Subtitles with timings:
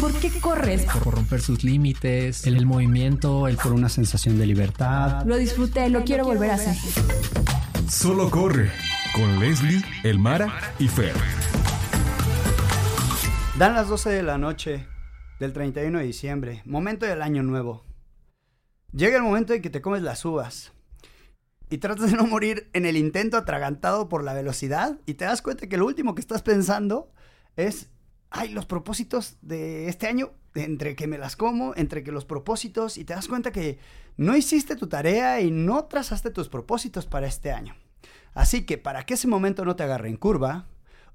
[0.00, 0.86] ¿Por qué corres?
[1.04, 5.24] Por romper sus límites, el, el movimiento, el por una sensación de libertad.
[5.26, 6.74] Lo disfruté, lo quiero volver a hacer.
[7.90, 8.70] Solo corre
[9.14, 11.14] con Leslie, Elmara y Fer.
[13.58, 14.86] Dan las 12 de la noche
[15.38, 17.84] del 31 de diciembre, momento del año nuevo.
[18.92, 20.72] Llega el momento en que te comes las uvas
[21.68, 25.42] y tratas de no morir en el intento atragantado por la velocidad y te das
[25.42, 27.12] cuenta que lo último que estás pensando
[27.56, 27.90] es,
[28.32, 32.96] ay, los propósitos de este año, entre que me las como, entre que los propósitos
[32.98, 33.78] y te das cuenta que
[34.16, 37.76] no hiciste tu tarea y no trazaste tus propósitos para este año.
[38.34, 40.66] Así que para que ese momento no te agarre en curva,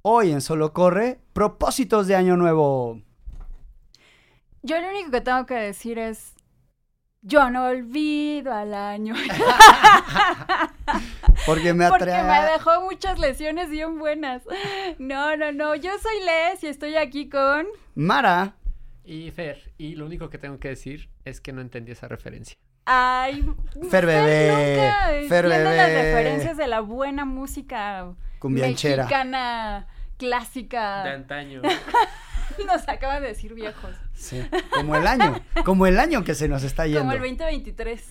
[0.01, 3.01] hoy en Solo Corre, propósitos de año nuevo.
[4.61, 6.35] Yo lo único que tengo que decir es,
[7.21, 9.15] yo no olvido al año.
[11.47, 14.43] Porque me Porque me dejó muchas lesiones bien buenas.
[14.99, 15.73] No, no, no.
[15.75, 17.65] Yo soy Les y estoy aquí con.
[17.95, 18.53] Mara.
[19.03, 19.73] Y Fer.
[19.77, 22.57] Y lo único que tengo que decir es que no entendí esa referencia.
[22.85, 23.43] Ay,
[23.89, 24.91] Fer bebé.
[25.27, 26.03] Fer entiende las bebé.
[26.03, 29.03] referencias de la buena música Cumbianchera.
[29.03, 29.87] mexicana
[30.17, 31.03] clásica.
[31.03, 31.61] De antaño.
[32.65, 33.95] Nos acaban de decir viejos.
[34.13, 34.41] Sí,
[34.73, 37.01] como el año, como el año que se nos está yendo.
[37.01, 38.03] Como el 2023.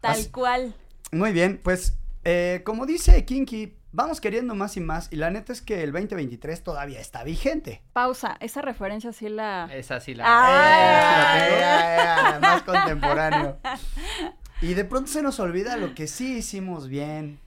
[0.00, 0.74] Tal Así- cual.
[1.10, 5.52] Muy bien, pues eh, como dice Kinky, vamos queriendo más y más y la neta
[5.52, 7.82] es que el 2023 todavía está vigente.
[7.92, 8.36] Pausa.
[8.40, 9.68] Esa referencia sí la.
[9.72, 10.24] Esa sí la.
[10.26, 11.38] Ah.
[12.34, 13.58] Eh, más contemporáneo.
[14.62, 17.38] Y de pronto se nos olvida lo que sí hicimos bien.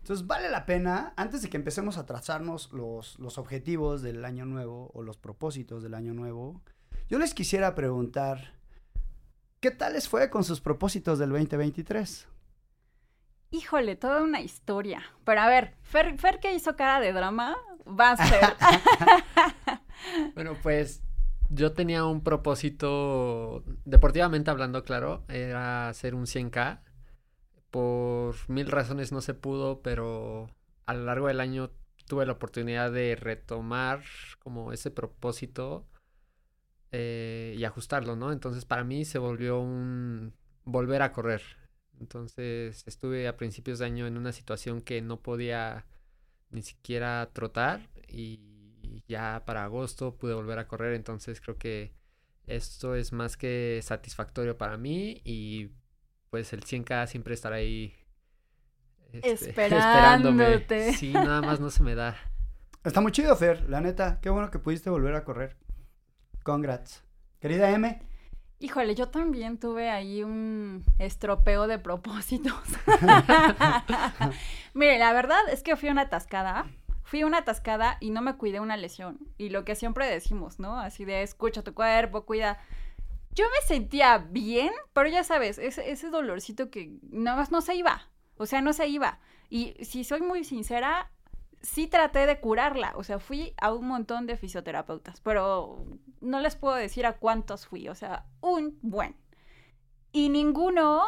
[0.00, 4.44] Entonces vale la pena, antes de que empecemos a trazarnos los, los objetivos del año
[4.44, 6.60] nuevo o los propósitos del año nuevo,
[7.08, 8.52] yo les quisiera preguntar,
[9.60, 12.28] ¿qué tal les fue con sus propósitos del 2023?
[13.50, 15.02] Híjole, toda una historia.
[15.24, 18.56] Pero a ver, Fer, Fer que hizo cara de drama, va a ser.
[20.34, 21.02] Bueno, pues
[21.50, 26.82] yo tenía un propósito, deportivamente hablando, claro, era hacer un 100K.
[27.70, 30.48] Por mil razones no se pudo, pero
[30.86, 31.72] a lo largo del año
[32.06, 34.02] tuve la oportunidad de retomar
[34.38, 35.86] como ese propósito
[36.92, 38.32] eh, y ajustarlo, ¿no?
[38.32, 40.34] Entonces para mí se volvió un
[40.64, 41.42] volver a correr.
[42.00, 45.86] Entonces estuve a principios de año en una situación que no podía
[46.50, 48.40] ni siquiera trotar y
[49.06, 51.92] ya para agosto pude volver a correr, entonces creo que
[52.46, 55.70] esto es más que satisfactorio para mí y
[56.30, 57.94] pues el 100K siempre estará ahí
[59.12, 60.92] este, Esperándote.
[60.92, 62.16] Sí, nada más no se me da.
[62.84, 64.20] Está muy chido, Fer, la neta.
[64.20, 65.56] Qué bueno que pudiste volver a correr.
[66.42, 67.02] Congrats.
[67.40, 68.00] Querida M,
[68.60, 72.60] Híjole, yo también tuve ahí un estropeo de propósitos.
[74.74, 76.66] Mire, la verdad es que fui una atascada.
[77.04, 79.18] Fui una atascada y no me cuidé una lesión.
[79.38, 80.78] Y lo que siempre decimos, ¿no?
[80.78, 82.58] Así de escucha tu cuerpo, cuida.
[83.32, 87.76] Yo me sentía bien, pero ya sabes, ese, ese dolorcito que nada más no se
[87.76, 88.08] iba.
[88.36, 89.20] O sea, no se iba.
[89.48, 91.10] Y si soy muy sincera,
[91.62, 92.92] sí traté de curarla.
[92.96, 95.84] O sea, fui a un montón de fisioterapeutas, pero
[96.20, 97.88] no les puedo decir a cuántos fui.
[97.88, 99.16] O sea, un buen.
[100.12, 101.02] Y ninguno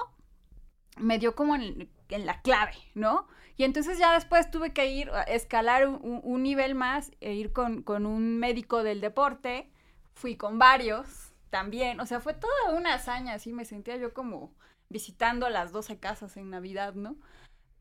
[0.98, 3.28] me dio como en, la clave, ¿no?
[3.56, 7.34] Y entonces ya después tuve que ir a escalar un, un- un nivel más e
[7.34, 9.70] ir con, con un médico del deporte.
[10.14, 12.00] Fui con varios también.
[12.00, 14.52] O sea, fue toda una hazaña, así me sentía yo como
[14.88, 17.16] visitando las 12 casas en Navidad, ¿no?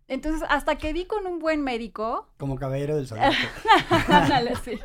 [0.10, 3.36] Entonces, hasta que di con un buen médico, como caballero del zodiaco.
[4.10, 4.78] ándale, sí.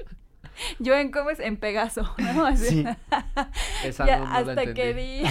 [0.79, 2.47] Yo en cómo es en Pegaso, ¿no?
[2.47, 2.69] Así.
[2.69, 2.87] Sí.
[3.85, 5.25] Esa Ya, no, no la hasta que di.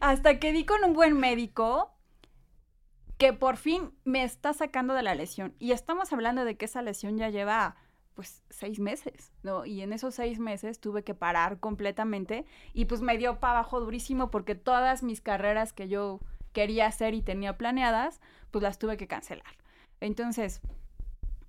[0.00, 1.92] hasta que di con un buen médico
[3.18, 5.54] que por fin me está sacando de la lesión.
[5.58, 7.76] Y estamos hablando de que esa lesión ya lleva
[8.14, 9.66] pues seis meses, ¿no?
[9.66, 13.80] Y en esos seis meses tuve que parar completamente y pues me dio para abajo
[13.80, 16.20] durísimo porque todas mis carreras que yo
[16.56, 18.18] quería hacer y tenía planeadas,
[18.50, 19.58] pues las tuve que cancelar.
[20.00, 20.62] Entonces,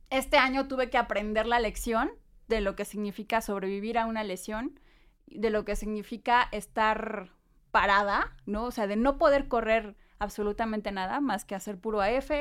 [0.09, 2.11] este año tuve que aprender la lección
[2.49, 4.81] de lo que significa sobrevivir a una lesión,
[5.27, 7.31] de lo que significa estar
[7.71, 8.65] parada, ¿no?
[8.65, 12.31] O sea, de no poder correr absolutamente nada más que hacer puro AF,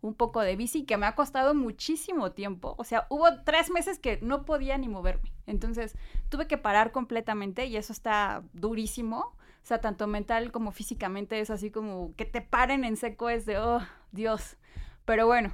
[0.00, 2.74] un poco de bici, que me ha costado muchísimo tiempo.
[2.76, 5.32] O sea, hubo tres meses que no podía ni moverme.
[5.46, 5.94] Entonces,
[6.28, 9.35] tuve que parar completamente y eso está durísimo.
[9.66, 13.46] O sea, tanto mental como físicamente es así como que te paren en seco es
[13.46, 13.80] de, oh,
[14.12, 14.56] Dios.
[15.04, 15.52] Pero bueno,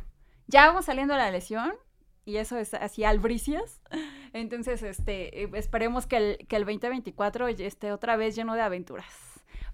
[0.49, 1.73] ya vamos saliendo de la lesión
[2.27, 3.81] y eso es así albricias.
[4.35, 9.07] Entonces, este, esperemos que el, que el 2024 esté otra vez lleno de aventuras.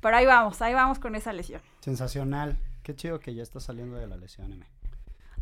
[0.00, 1.60] Pero ahí vamos, ahí vamos con esa lesión.
[1.80, 2.60] Sensacional.
[2.84, 4.64] Qué chido que ya está saliendo de la lesión, M.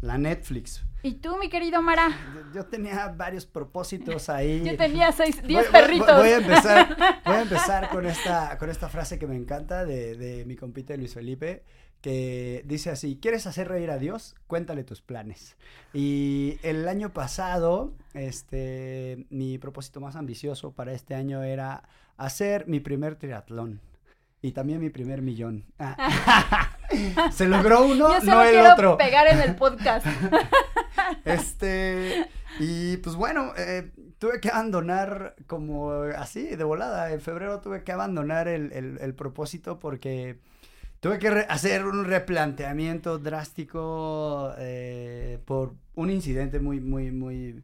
[0.01, 0.85] la Netflix.
[1.03, 2.09] ¿Y tú, mi querido Mara?
[2.55, 4.63] Yo- tenía varios propósitos ahí.
[4.65, 6.17] Yo tenía seis, diez voy- voy- perritos.
[6.17, 10.17] Voy, a empezar, voy a empezar con esta, con esta frase que me encanta de,
[10.17, 11.63] de mi compite Luis Felipe,
[12.01, 14.35] que dice así, ¿quieres hacer reír a Dios?
[14.47, 15.57] Cuéntale tus planes.
[15.95, 21.85] Y el año pasado, este, mi propósito más ambicioso para este año era
[22.17, 23.81] hacer mi primer triatlón.
[24.43, 25.65] Y también mi primer millón.
[25.79, 26.76] Ah.
[27.33, 28.97] Se logró uno, Yo solo no el quiero otro.
[28.97, 30.07] pegar en el podcast.
[31.25, 32.27] Este,
[32.59, 37.13] y pues bueno, eh, tuve que abandonar como así, de volada.
[37.13, 40.39] En febrero tuve que abandonar el, el- el propósito porque
[41.01, 47.63] tuve que hacer un replanteamiento drástico eh, por un incidente muy, muy, muy...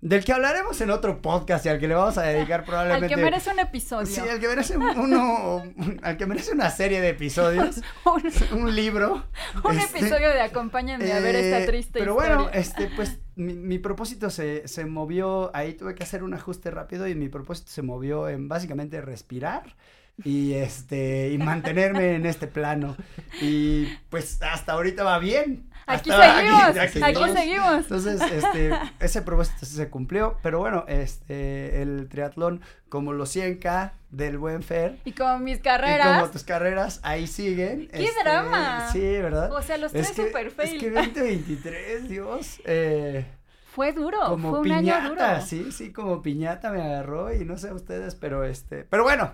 [0.00, 3.08] Del que hablaremos en otro podcast y al que le vamos a dedicar Al probablemente...
[3.08, 4.06] que merece un episodio.
[4.06, 5.62] Sí, al que merece uno,
[6.02, 9.24] al que merece una serie de episodios, un un libro.
[9.64, 12.36] un este, episodio de Acompáñame a ver esta eh, triste Pero historia.
[12.36, 16.70] bueno, este, pues mi, mi propósito se, se movió, ahí tuve que hacer un ajuste
[16.70, 19.76] rápido y mi propósito se movió en básicamente respirar
[20.24, 22.96] y este y mantenerme en este plano.
[23.40, 25.67] Y pues hasta ahorita va bien.
[25.88, 27.30] Aquí seguimos, aquí aquí, seguimos.
[27.32, 27.76] seguimos.
[27.78, 28.70] Entonces, este,
[29.00, 34.62] ese propósito sí se cumplió, pero bueno, este, el triatlón, como los 100K del buen
[34.62, 37.88] Fer, Y como mis y carreras, como tus carreras, ahí siguen.
[37.88, 38.88] ¡Qué este, drama!
[38.92, 39.52] Sí, ¿verdad?
[39.52, 40.76] o sea, los Es tres super fail.
[40.76, 43.26] es que 2023, Dios, eh,
[43.74, 45.14] Fue duro, como fue un año duro.
[45.16, 49.32] piñata, sí, sí, como piñata me agarró y no sé ustedes, pero este, pero bueno,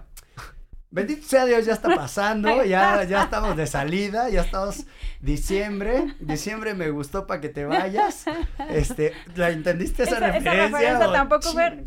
[0.94, 4.86] bendito sea Dios, ya está pasando, ya, ya estamos de salida, ya estamos
[5.20, 8.24] diciembre, diciembre me gustó para que te vayas,
[8.70, 10.78] este, ¿la entendiste esa, Esa- esa referencia?
[10.78, 11.84] referencia o tampoco fue-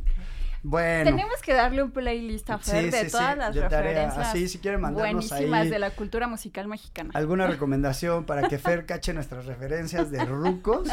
[0.63, 1.11] Bueno.
[1.11, 4.27] Tenemos que darle un playlist a Fer Sí, de sí, sí, todas las de referencias
[4.27, 7.11] Así, si quieren mandarnos buenísimas ahí de la cultura musical mexicana.
[7.13, 10.89] alguna recomendación para que Fer cache nuestras referencias de rucos,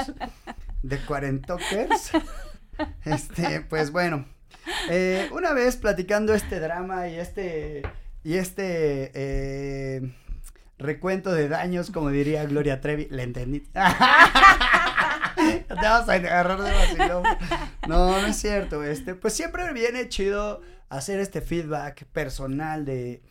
[0.82, 2.12] de cuarentokers.
[3.04, 4.26] Este, pues bueno,
[4.90, 7.82] eh, una vez platicando este drama y este
[8.24, 10.14] y este eh,
[10.78, 13.60] recuento de daños, como diría Gloria Trevi, le entendí.
[15.36, 17.22] Te vas a agarrar de vacilón.
[17.86, 18.82] No, no es cierto.
[18.82, 23.22] Este, pues siempre viene chido hacer este feedback personal de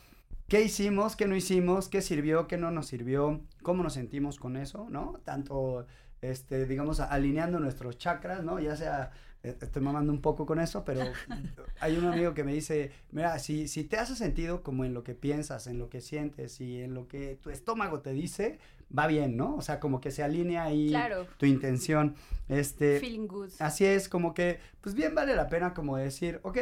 [0.47, 4.57] qué hicimos, qué no hicimos, qué sirvió, qué no nos sirvió, cómo nos sentimos con
[4.57, 5.19] eso, ¿no?
[5.25, 5.87] Tanto,
[6.21, 8.59] este, digamos, alineando nuestros chakras, ¿no?
[8.59, 9.11] Ya sea,
[9.43, 11.01] estoy mamando un poco con eso, pero
[11.81, 15.03] hay un amigo que me dice, mira, si, si te hace sentido como en lo
[15.03, 18.59] que piensas, en lo que sientes y en lo que tu estómago te dice,
[18.97, 19.55] va bien, ¿no?
[19.55, 22.15] O sea, como que se alinea ahí Claro, tu intención.
[22.47, 23.49] Este, feeling good.
[23.59, 26.59] Así es, como que, pues bien vale la pena como decir, ok,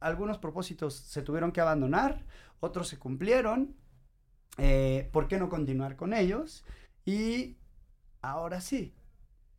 [0.00, 2.26] algunos propósitos se tuvieron que abandonar,
[2.60, 3.74] otros se cumplieron,
[4.58, 6.64] eh, ¿por qué no continuar con ellos?
[7.06, 7.56] Y
[8.20, 8.94] ahora sí,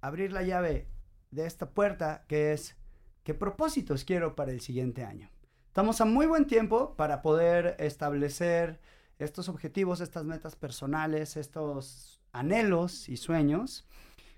[0.01, 0.92] abrir la llave
[1.33, 2.75] de esta puerta que es,
[3.23, 5.29] ¿qué propósitos quiero para el siguiente año?
[5.67, 8.79] Estamos a muy buen tiempo para poder establecer
[9.17, 13.87] estos objetivos, estas metas personales, estos anhelos y sueños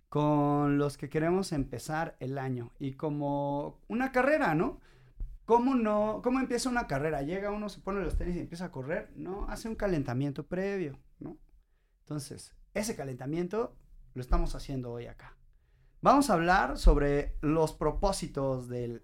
[0.08, 4.80] con los que queremos empezar el año y como una carrera, ¿no?
[5.46, 6.22] ¿Cómo no?
[6.24, 7.22] ¿Cómo empieza una carrera?
[7.22, 10.98] Llega uno, se pone los tenis y empieza a correr, no, hace un calentamiento previo,
[11.20, 11.38] ¿no?
[12.00, 13.76] Entonces, ese calentamiento
[14.14, 15.36] lo estamos haciendo hoy acá.
[16.06, 19.02] Vamos a hablar sobre los propósitos del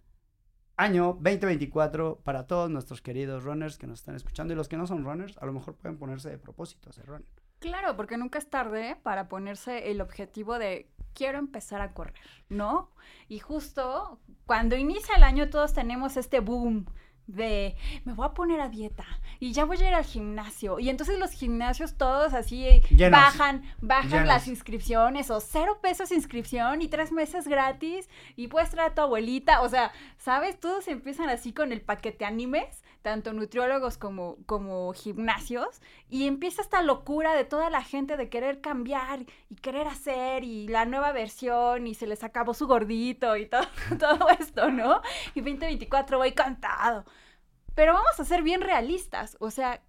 [0.77, 4.85] año 2024 para todos nuestros queridos runners que nos están escuchando y los que no
[4.85, 7.25] son runners, a lo mejor pueden ponerse de propósitos de run.
[7.57, 12.13] Claro, porque nunca es tarde para ponerse el objetivo de quiero empezar a correr,
[12.49, 12.91] ¿no?
[13.27, 16.85] Y justo cuando inicia el año todos tenemos este boom
[17.35, 19.05] de me voy a poner a dieta
[19.39, 23.11] y ya voy a ir al gimnasio y entonces los gimnasios todos así eh, Llenos.
[23.11, 24.27] bajan bajan Llenos.
[24.27, 29.01] las inscripciones o cero pesos inscripción y tres meses gratis y puedes traer a tu
[29.01, 34.93] abuelita o sea sabes todos empiezan así con el paquete animes tanto nutriólogos como como
[34.93, 40.43] gimnasios y empieza esta locura de toda la gente de querer cambiar y querer hacer
[40.43, 43.63] y la nueva versión y se les acabó su gordito y todo,
[43.99, 45.01] todo esto, ¿no?
[45.33, 47.05] Y 2024 voy cantado.
[47.81, 49.81] Pero vamos a ser bien realistas, o sea,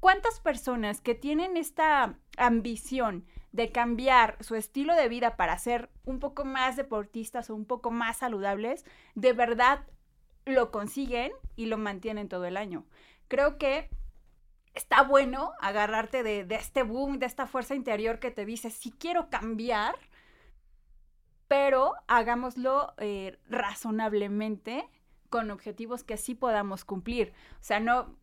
[0.00, 6.20] ¿cuántas personas que tienen esta ambición de cambiar su estilo de vida para ser un
[6.20, 9.86] poco más deportistas o un poco más saludables, de verdad
[10.44, 12.84] lo consiguen y lo mantienen todo el año?
[13.28, 13.88] Creo que
[14.74, 19.30] está bueno agarrarte de, este boom, de esta fuerza interior que te dice, sí quiero
[19.30, 19.94] cambiar,
[21.48, 24.86] pero hagámoslo eh, razonablemente
[25.28, 27.32] con objetivos que sí podamos cumplir.
[27.60, 28.16] O sea, no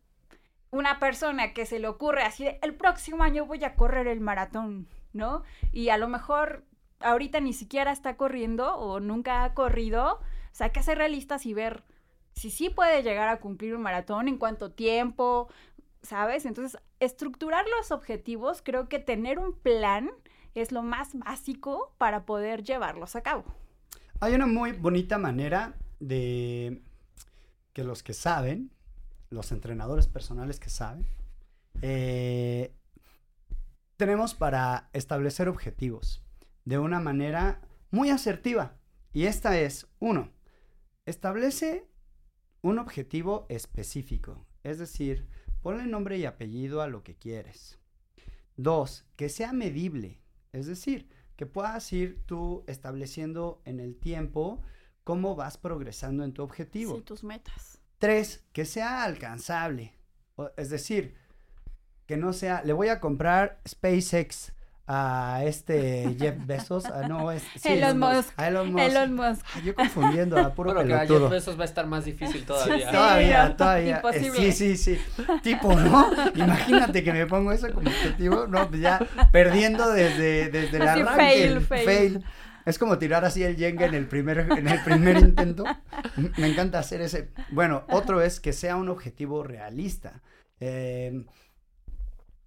[0.70, 4.20] una persona que se le ocurre así, de, el próximo año voy a correr el
[4.20, 5.44] maratón, ¿no?
[5.72, 6.64] Y a lo mejor
[7.00, 10.14] ahorita ni siquiera está corriendo o nunca ha corrido.
[10.14, 11.84] O sea, hay que ser realistas y ver
[12.32, 15.48] si sí puede llegar a cumplir un maratón, en cuánto tiempo,
[16.02, 16.44] ¿sabes?
[16.44, 20.10] Entonces, estructurar los objetivos, creo que tener un plan
[20.54, 23.44] es lo más básico para poder llevarlos a cabo.
[24.20, 26.82] Hay una muy bonita manera de
[27.74, 28.70] que los que saben,
[29.28, 31.06] los entrenadores personales que saben,
[31.82, 32.72] eh,
[33.96, 36.22] tenemos para establecer objetivos
[36.64, 38.78] de una manera muy asertiva.
[39.12, 40.30] Y esta es, uno,
[41.04, 41.86] establece
[42.62, 44.46] un objetivo específico.
[44.62, 45.26] Es decir,
[45.60, 47.78] ponle nombre y apellido a lo que quieres.
[48.56, 50.20] Dos, que sea medible.
[50.52, 54.62] Es decir, que puedas ir tú estableciendo en el tiempo
[55.04, 56.96] cómo vas progresando en tu objetivo.
[56.96, 57.78] Sí, tus metas.
[57.98, 59.92] Tres, que sea alcanzable.
[60.36, 61.14] O- Es decir,
[62.06, 64.52] que no sea, le voy a comprar SpaceX
[64.86, 66.84] a este Jeff Bezos.
[66.86, 68.32] Ah, no, es sí, Elon Musk.
[68.36, 68.84] A Elon Musk.
[68.84, 69.46] Elon Musk.
[69.54, 71.30] Ay, yo confundiendo a puro Bueno, que a Jeff.
[71.30, 72.86] Bezos va a estar más difícil todavía.
[72.90, 72.92] Sí.
[72.92, 74.02] Todavía, todavía.
[74.12, 74.98] eh, sí, sí, sí.
[75.42, 76.10] Tipo, ¿no?
[76.34, 78.46] Imagínate que me pongo eso como objetivo.
[78.46, 78.98] No, pues ya
[79.32, 81.16] perdiendo desde, desde el Así, arranque.
[81.24, 82.24] fail, el fail.
[82.64, 85.64] Es como tirar así el Jenga en el primer, en el primer intento.
[86.38, 87.30] Me encanta hacer ese.
[87.50, 90.22] Bueno, otro es que sea un objetivo realista.
[90.60, 91.24] Eh,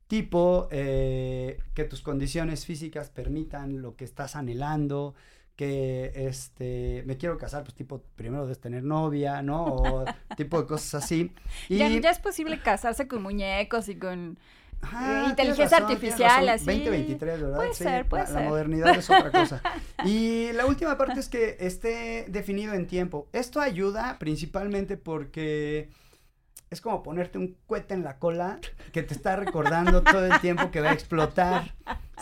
[0.07, 5.13] tipo, eh, que tus condiciones físicas permitan lo que estás anhelando.
[5.55, 9.65] Que este, me quiero casar, pues tipo, primero debes tener novia, ¿no?
[9.65, 10.05] O
[10.37, 11.31] tipo de cosas así.
[11.67, 14.37] Y, Ya, ya es posible casarse con muñecos y con...
[14.83, 16.65] Eh, inteligencia razón, artificial, así.
[16.65, 17.55] 2023, ¿verdad?
[17.57, 18.49] Puede ser, puede la, la ser.
[18.49, 19.61] modernidad es otra cosa.
[20.05, 23.27] Y la última parte es que esté definido en tiempo.
[23.33, 25.89] Esto ayuda principalmente porque
[26.69, 28.59] es como ponerte un cohete en la cola
[28.91, 31.73] que te está recordando todo el tiempo que va a explotar,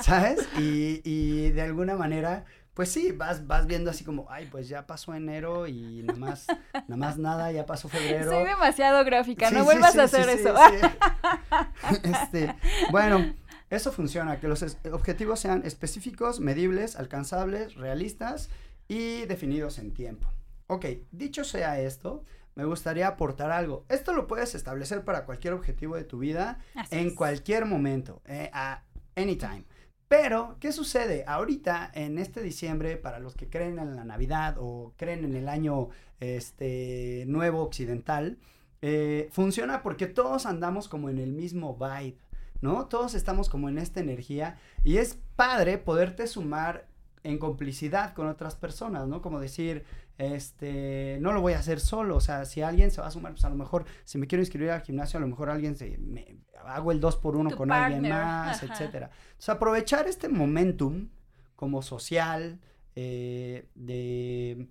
[0.01, 0.47] ¿sabes?
[0.57, 4.85] Y, y de alguna manera, pues sí, vas, vas viendo así como, ay, pues ya
[4.85, 8.29] pasó enero y nada más, nada más nada, ya pasó febrero.
[8.29, 10.53] Soy demasiado gráfica, Sí, no sí, vuelvas sí, a hacer eso.
[12.03, 12.53] Este,
[12.91, 13.33] bueno,
[13.69, 18.49] eso funciona, que los objetivos sean específicos, medibles, alcanzables, realistas
[18.89, 20.27] y definidos en tiempo.
[20.67, 23.85] Ok, dicho sea esto, me gustaría aportar algo.
[23.87, 27.13] Esto lo puedes establecer para cualquier objetivo de tu vida Así en es.
[27.13, 28.83] cualquier momento, eh, a
[29.15, 29.63] anytime.
[30.07, 31.23] Pero, ¿qué sucede?
[31.27, 35.49] Ahorita, en este diciembre, para los que creen en la Navidad o creen en el
[35.49, 38.37] año este, nuevo occidental,
[38.81, 42.19] eh, funciona porque todos andamos como en el mismo vibe,
[42.61, 42.85] ¿no?
[42.85, 46.87] Todos estamos como en esta energía y es padre poderte sumar
[47.23, 49.23] en complicidad con otras personas, ¿no?
[49.23, 49.85] Como decir,
[50.17, 53.33] este, no lo voy a hacer solo, o sea, si alguien se va a sumar,
[53.33, 55.97] pues a lo mejor, si me quiero inscribir al gimnasio, a lo mejor alguien se,
[55.97, 58.73] me, hago el 2 por 1 Tu con alguien más, ajá.
[58.73, 59.09] etcétera.
[59.37, 61.09] O sea, aprovechar este momentum
[61.55, 62.59] como social,
[62.95, 64.67] eh, de,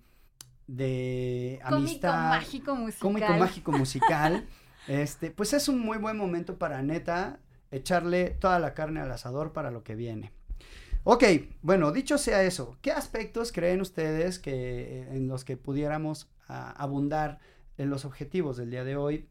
[0.67, 3.01] de Cómico, amistad, mágico, musical.
[3.01, 4.47] cómico mágico musical,
[4.89, 7.39] este, pues es un muy buen momento para neta
[7.71, 10.33] echarle toda la carne al asador para lo que viene.
[11.05, 11.25] Ok,
[11.63, 14.53] bueno, dicho sea eso, ¿qué aspectos creen ustedes que
[15.03, 17.41] eh, en los que pudiéramos ah, abundar
[17.77, 19.29] en los objetivos del día de hoy?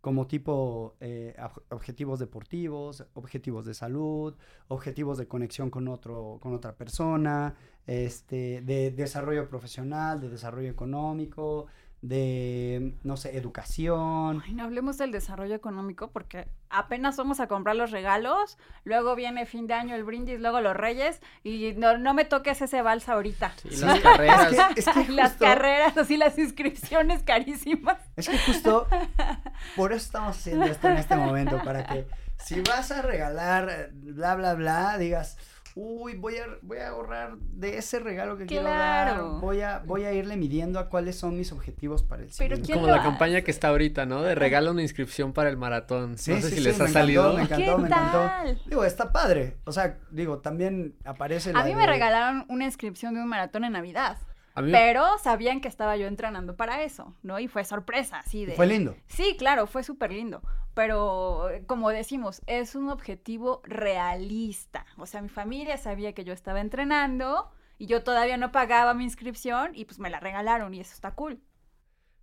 [0.00, 4.34] Como tipo eh, ob- objetivos deportivos, objetivos de salud,
[4.68, 7.54] objetivos de conexión con otro, con otra persona,
[7.86, 11.66] este, de desarrollo profesional, de desarrollo económico,
[12.04, 14.42] de, no sé, educación.
[14.44, 19.46] Ay, no hablemos del desarrollo económico porque apenas vamos a comprar los regalos, luego viene
[19.46, 23.08] fin de año el brindis, luego los reyes y no, no me toques ese vals
[23.08, 23.54] ahorita.
[23.56, 24.52] Sí, las carreras.
[24.52, 27.96] Es que, es que Las carreras, así las inscripciones carísimas.
[28.16, 28.86] Es que justo
[29.76, 32.06] por eso estamos haciendo esto en este momento, para que
[32.36, 35.38] si vas a regalar bla, bla, bla, digas,
[35.76, 40.04] uy, voy a, voy a ahorrar de ese regalo que quiero dar, voy a, voy
[40.04, 42.66] a irle midiendo a cuáles son mis objetivos para el Pero siguiente.
[42.66, 43.08] ¿quién Como la hace?
[43.08, 44.22] campaña que está ahorita, ¿no?
[44.22, 46.16] De regala una inscripción para el maratón.
[46.16, 47.32] Sí, no sé sí, si sí, les ha encantó, salido.
[47.34, 48.18] me encantó, ¿Qué me encantó.
[48.18, 48.62] tal?
[48.66, 52.64] Digo, está padre, o sea, digo, también aparece la A mí me de- regalaron una
[52.66, 54.16] inscripción de un maratón en Navidad,
[54.54, 57.40] A mí, pero sabían que estaba yo entrenando para eso, ¿no?
[57.40, 58.54] Y fue sorpresa, así de...
[58.54, 58.94] Fue lindo.
[59.08, 60.40] Sí, claro, fue súper lindo.
[60.74, 64.86] Pero, eh, como decimos, es un objetivo realista.
[64.96, 69.04] O sea, mi familia sabía que yo estaba entrenando y yo todavía no pagaba mi
[69.04, 71.40] inscripción y pues me la regalaron y eso está cool.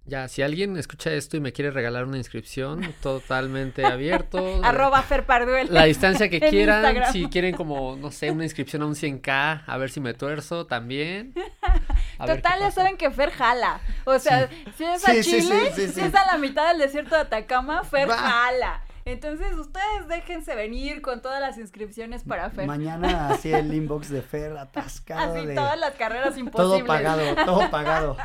[0.05, 4.59] ya, si alguien escucha esto y me quiere regalar una inscripción, totalmente abierto.
[4.63, 5.67] Arroba Fer Parduel.
[5.71, 7.13] La distancia que quieran, Instagram.
[7.13, 10.65] si quieren como, no sé, una inscripción a un 100k, a ver si me tuerzo
[10.65, 11.33] también.
[12.21, 13.79] A Total, ya saben que Fer jala.
[14.05, 14.47] O sea,
[14.77, 17.83] si es a Sí, Chile, sí, si es a la mitad del desierto de Atacama,
[17.83, 18.17] Fer Va.
[18.17, 18.81] jala.
[19.05, 22.67] Entonces, ustedes déjense venir con todas las inscripciones para Fer.
[22.67, 26.87] Mañana así el inbox de Fer atascado Así de todas las carreras todo imposibles.
[26.87, 28.17] pagado, todo pagado.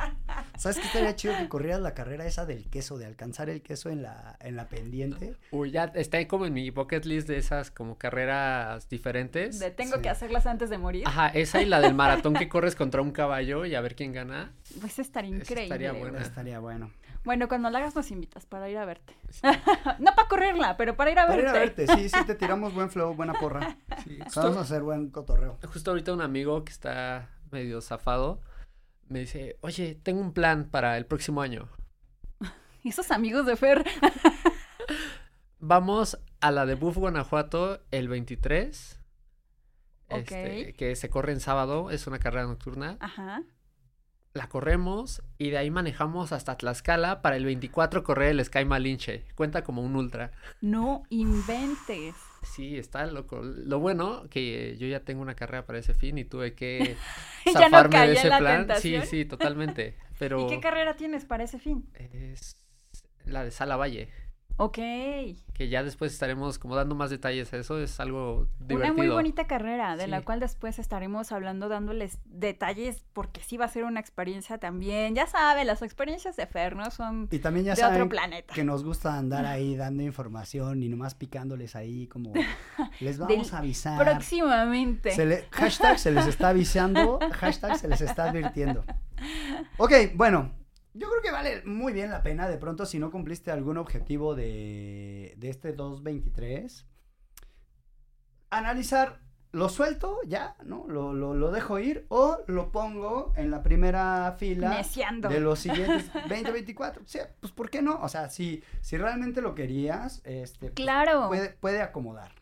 [0.59, 3.91] ¿Sabes qué estaría chido que corrieras la carrera esa del queso, de alcanzar el queso
[3.91, 5.35] en la, en la pendiente?
[5.51, 9.59] Uy, ya está ahí como en mi bucket list de esas como carreras diferentes.
[9.59, 10.03] De tengo Sí.
[10.03, 11.05] que hacerlas antes de morir.
[11.07, 14.13] Ajá, esa y la del maratón que corres contra un caballo y a ver quién
[14.13, 14.53] gana.
[14.81, 15.63] Pues estaría increíble.
[15.65, 16.23] estaría güey.
[16.23, 16.91] Estaría bueno.
[17.27, 19.15] Bueno, cuando la hagas nos invitas para ir a verte.
[19.99, 21.59] no para correrla, pero para ir a Para ir verte.
[21.59, 23.77] a verte, sí, sí, te tiramos buen flow, buena porra.
[24.05, 25.59] Sí, Vamos a hacer buen cotorreo.
[25.73, 28.41] justo ahorita un amigo que está medio zafado
[29.09, 31.69] me dice, oye, tengo un plan para el próximo año.
[32.85, 33.85] Y esos amigos de Fer.
[35.59, 39.01] Vamos a la de Buff, Guanajuato, el 23.
[40.09, 40.19] Ok.
[40.19, 42.97] este, que se corre en sábado, es una carrera nocturna.
[43.01, 43.43] Ajá.
[44.37, 49.25] La corremos y de ahí manejamos hasta Tlaxcala para el 24 correr el Sky Malinche.
[49.35, 50.31] Cuenta como un ultra.
[50.61, 52.15] No inventes.
[52.43, 53.41] Sí, está loco.
[53.43, 56.97] Lo bueno que yo ya tengo una carrera para ese fin y tuve que
[57.47, 58.59] Ya no zafarme caí de en ese la plan.
[58.67, 59.03] tentación.
[59.03, 59.97] Sí, sí, totalmente.
[60.19, 61.89] Pero ¿Y qué carrera tienes para ese fin?
[61.95, 62.59] es
[63.25, 64.11] la de Sala Valle,
[64.59, 64.79] Ok.
[65.53, 67.79] que ya después estaremos como dando más detalles a eso.
[67.79, 68.93] Es algo divertido.
[68.93, 73.65] Una muy bonita carrera, de la cual después estaremos hablando, dándoles detalles, porque sí va
[73.67, 75.15] a ser una experiencia también.
[75.15, 76.91] Ya sabe, las experiencias de Fer, ¿no?
[76.91, 78.55] Son Y también ya de otro saben planeta.
[78.55, 82.33] que nos gusta andar ahí dando información y nomás picándoles ahí como
[83.01, 84.03] les vamos a avisar.
[84.03, 85.11] Próximamente.
[85.13, 88.85] Se le- hashtag se les está avisando, hashtag se les está advirtiendo.
[89.79, 90.51] Ok, bueno,
[90.97, 94.35] yo creo que vale muy bien la pena de pronto si no cumpliste algún objetivo
[94.35, 96.87] de, de este 223,
[98.51, 99.21] analizar,
[99.53, 100.57] ¿lo suelto ya?
[100.65, 100.87] ¿No?
[100.89, 104.71] ¿Lo, lo, lo dejo ir o lo pongo en la primera fila?
[104.71, 105.29] Neciando.
[105.29, 107.03] de los siguientes 2024.
[107.07, 108.01] Sí, pues ¿por qué no?
[108.03, 111.29] O sea, si, si realmente lo querías, este, pues, Claro.
[111.29, 112.33] puede, puede acomodar.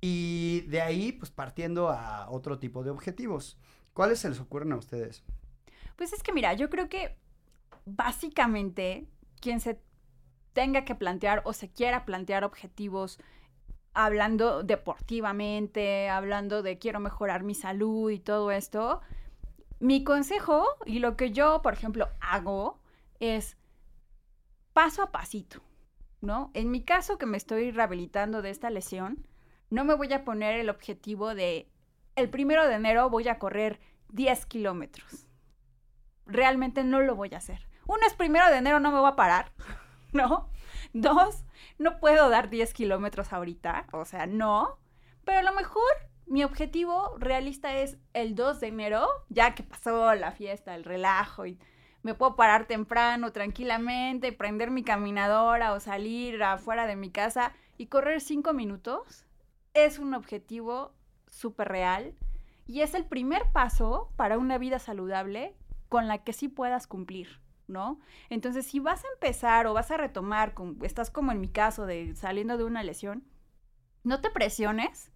[0.00, 3.58] Y de ahí, pues partiendo a otro tipo de objetivos.
[3.92, 5.24] ¿Cuáles se les ocurren a ustedes?
[5.96, 7.18] Pues es que mira, yo creo que
[7.96, 9.06] básicamente
[9.40, 9.80] quien se
[10.52, 13.18] tenga que plantear o se quiera plantear objetivos
[13.94, 19.00] hablando deportivamente, hablando de quiero mejorar mi salud y todo esto,
[19.80, 22.80] mi consejo y lo que yo, por ejemplo, hago
[23.20, 23.56] es
[24.72, 25.60] paso a pasito,
[26.20, 26.50] ¿no?
[26.54, 29.26] En mi caso que me estoy rehabilitando de esta lesión,
[29.70, 31.68] no me voy a poner el objetivo de
[32.16, 35.28] el primero de enero voy a correr 10 kilómetros
[36.28, 37.66] realmente no lo voy a hacer.
[37.88, 39.50] Uno es primero de enero, no me voy a parar,
[40.12, 40.50] ¿no?
[40.92, 41.46] Dos,
[41.78, 44.78] no puedo dar 10 kilómetros ahorita, o sea, no.
[45.24, 45.82] Pero a lo mejor
[46.26, 51.46] mi objetivo realista es el 2 de enero, ya que pasó la fiesta, el relajo
[51.46, 51.58] y
[52.02, 57.86] me puedo parar temprano, tranquilamente, prender mi caminadora o salir afuera de mi casa y
[57.86, 59.24] correr 5 minutos.
[59.72, 60.92] Es un objetivo
[61.26, 62.14] súper real
[62.66, 65.56] y es el primer paso para una vida saludable
[65.88, 68.00] con la que sí puedas cumplir, ¿no?
[68.30, 71.86] Entonces, si vas a empezar o vas a retomar, con- estás como en mi caso
[71.86, 73.24] de saliendo de una lesión,
[74.04, 75.12] no te presiones,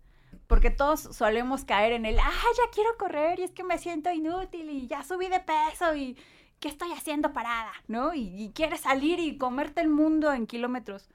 [0.46, 4.10] porque todos solemos caer en el, ah, ya quiero correr y es que me siento
[4.10, 6.16] inútil y ya subí de peso y
[6.60, 7.72] ¿qué estoy haciendo parada?
[7.88, 8.14] ¿No?
[8.14, 11.08] Y, y quieres salir y comerte el mundo en kilómetros.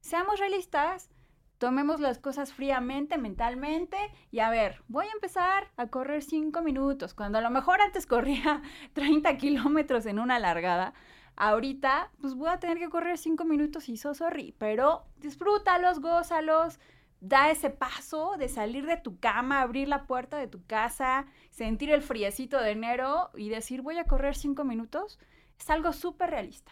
[0.00, 1.10] Seamos realistas,
[1.58, 3.96] tomemos las cosas fríamente, mentalmente,
[4.30, 8.06] y a ver, voy a empezar a correr 5 minutos, cuando a lo mejor antes
[8.06, 8.62] corría
[8.94, 10.94] 30 kilómetros en una largada,
[11.36, 16.78] ahorita pues voy a tener que correr 5 minutos y so sorry, pero disfrútalos, gózalos,
[17.20, 21.90] da ese paso de salir de tu cama, abrir la puerta de tu casa, sentir
[21.90, 25.18] el friecito de enero y decir voy a correr 5 minutos,
[25.58, 26.70] es algo súper realista.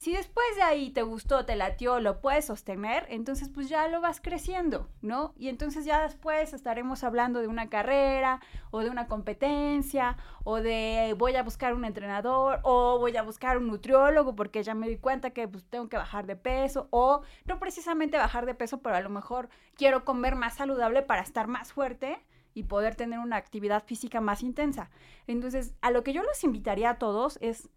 [0.00, 4.00] Si después de ahí te gustó, te latió, lo puedes sostener, entonces pues ya lo
[4.00, 5.34] vas creciendo, ¿no?
[5.36, 11.14] Y entonces ya después estaremos hablando de una carrera o de una competencia o de
[11.18, 14.96] voy a buscar un entrenador o voy a buscar un nutriólogo porque ya me di
[14.96, 18.96] cuenta que pues tengo que bajar de peso o no precisamente bajar de peso, pero
[18.96, 23.36] a lo mejor quiero comer más saludable para estar más fuerte y poder tener una
[23.36, 24.88] actividad física más intensa.
[25.26, 27.68] Entonces, a lo que yo los invitaría a todos es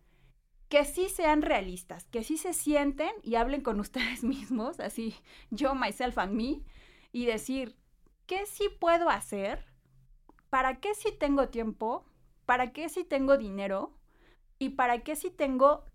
[0.74, 5.16] que sí sean realistas, que sí se sienten y hablen con ustedes mismos, así
[5.52, 6.64] yo, myself and me,
[7.12, 7.78] y decir,
[8.26, 9.68] ¿qué sí puedo hacer?
[10.50, 12.08] ¿Para qué sí tengo tiempo?
[12.48, 13.94] ¿Para qué sí tengo dinero?
[14.58, 15.86] ¿Y para qué sí tengo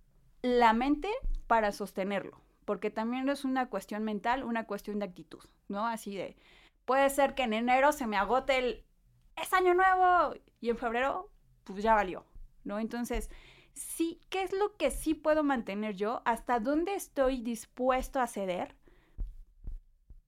[0.43, 1.09] la mente
[1.49, 2.41] para sostenerlo?
[2.65, 5.89] Porque también es una cuestión mental, una cuestión de actitud, ¿no?
[5.89, 6.37] Así de,
[6.85, 8.85] puede ser que en enero se me agote el,
[9.43, 11.33] es año nuevo, y en febrero,
[11.65, 12.25] pues ya valió,
[12.63, 12.79] ¿no?
[12.79, 13.29] Entonces,
[13.79, 16.23] sí, ¿qué es lo que sí puedo mantener yo?
[16.25, 18.75] ¿Hasta dónde estoy dispuesto a ceder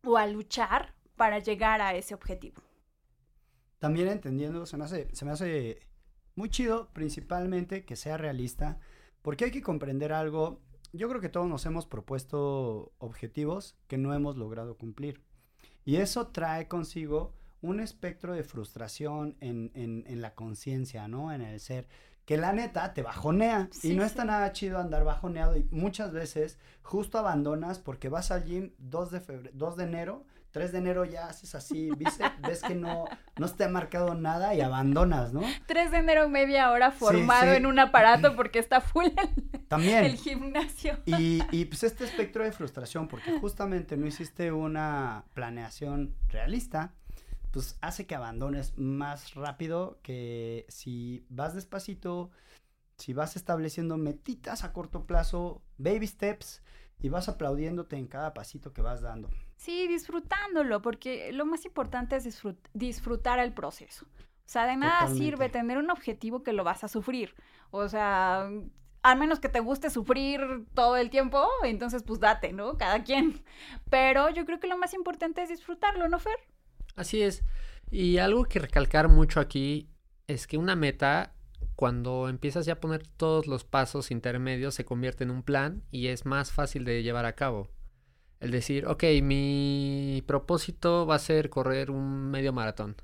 [0.05, 2.63] o a luchar para llegar a ese objetivo.
[3.79, 5.87] También entendiendo, se me hace, se me hace
[6.35, 8.79] muy chido, principalmente que sea realista,
[9.23, 10.61] porque hay que comprender algo.
[10.93, 15.23] Yo creo que todos nos hemos propuesto objetivos que no hemos logrado cumplir.
[15.85, 21.33] Y eso trae consigo un espectro de frustración en, en, en la conciencia, ¿no?
[21.33, 21.89] En el ser.
[22.31, 23.67] Que la neta te bajonea.
[23.73, 24.07] Sí, y no sí.
[24.07, 25.57] está nada chido andar bajoneado.
[25.57, 30.25] Y muchas veces justo abandonas porque vas al gym 2 de, febrero, 2 de enero,
[30.53, 34.55] 3 de enero ya haces así, bíceps, ves que no, no te ha marcado nada
[34.55, 35.43] y abandonas, ¿no?
[35.67, 37.57] 3 de enero, media hora formado sí.
[37.57, 40.05] en un aparato porque está full el, También.
[40.05, 41.01] el gimnasio.
[41.07, 46.93] Y, y pues este espectro de frustración, porque justamente no hiciste una planeación realista,
[47.51, 52.31] pues hace que abandones más rápido que si vas despacito,
[52.97, 56.63] si vas estableciendo metitas a corto plazo, baby steps,
[57.03, 59.31] y vas aplaudiéndote en cada pasito que vas dando.
[59.57, 64.07] Sí, disfrutándolo, porque lo más importante es disfrut- disfrutar el proceso.
[64.07, 65.25] O sea, de nada Totalmente.
[65.25, 67.35] sirve tener un objetivo que lo vas a sufrir.
[67.71, 68.51] O sea,
[69.03, 72.77] al menos que te guste sufrir todo el tiempo, entonces pues date, ¿no?
[72.77, 73.43] Cada quien.
[73.89, 76.37] Pero yo creo que lo más importante es disfrutarlo, ¿no, Fer?
[76.97, 77.45] Así es.
[77.91, 79.89] Y algo que recalcar mucho aquí
[80.27, 81.35] es que una meta,
[81.75, 86.09] cuando empiezas ya a poner todos los pasos intermedios, se convierte en un plan y
[86.09, 87.69] es más fácil de llevar a cabo.
[88.39, 92.97] El decir, ok, mi propósito va a ser correr un medio maratón.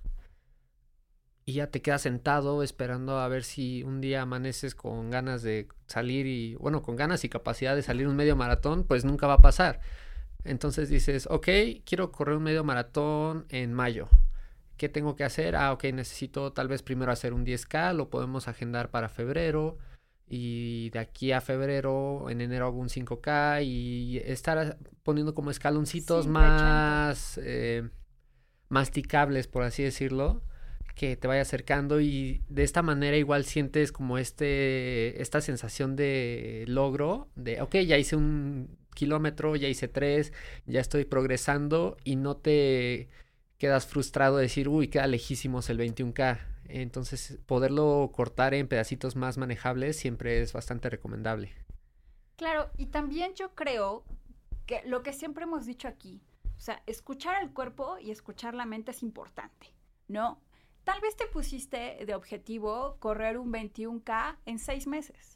[1.45, 5.69] Y ya te quedas sentado esperando a ver si un día amaneces con ganas de
[5.87, 9.35] salir y, bueno, con ganas y capacidad de salir un medio maratón, pues nunca va
[9.35, 9.81] a pasar.
[10.47, 11.49] Entonces dices, ok,
[11.85, 14.09] quiero correr un medio maratón en mayo.
[14.77, 15.57] ¿Qué tengo que hacer?
[15.57, 19.79] Ah, ok, necesito tal vez primero hacer un 10K, lo podemos agendar para febrero.
[20.29, 26.25] Y de aquí a febrero, en enero hago un 5K y estar poniendo como escaloncitos
[26.25, 27.89] Sí, más eh,
[28.69, 30.43] masticables, por así decirlo,
[30.97, 36.65] que te vaya acercando y de esta manera igual sientes como este, esta sensación de
[36.67, 40.33] logro, de, ok, ya hice un kilómetro, ya hice tres,
[40.67, 43.09] ya estoy progresando y no te
[43.59, 46.41] quedas frustrado de decir, uy, queda lejísimos el 21K.
[46.69, 51.53] Entonces, poderlo cortar en pedacitos más manejables siempre es bastante recomendable.
[52.37, 54.05] Claro, y también yo creo
[54.67, 56.21] que lo que siempre hemos dicho aquí,
[56.57, 59.73] o sea, escuchar el cuerpo y escuchar la mente es importante,
[60.09, 60.41] ¿no?
[60.85, 65.36] Tal vez te pusiste de objetivo correr un 21K en seis meses,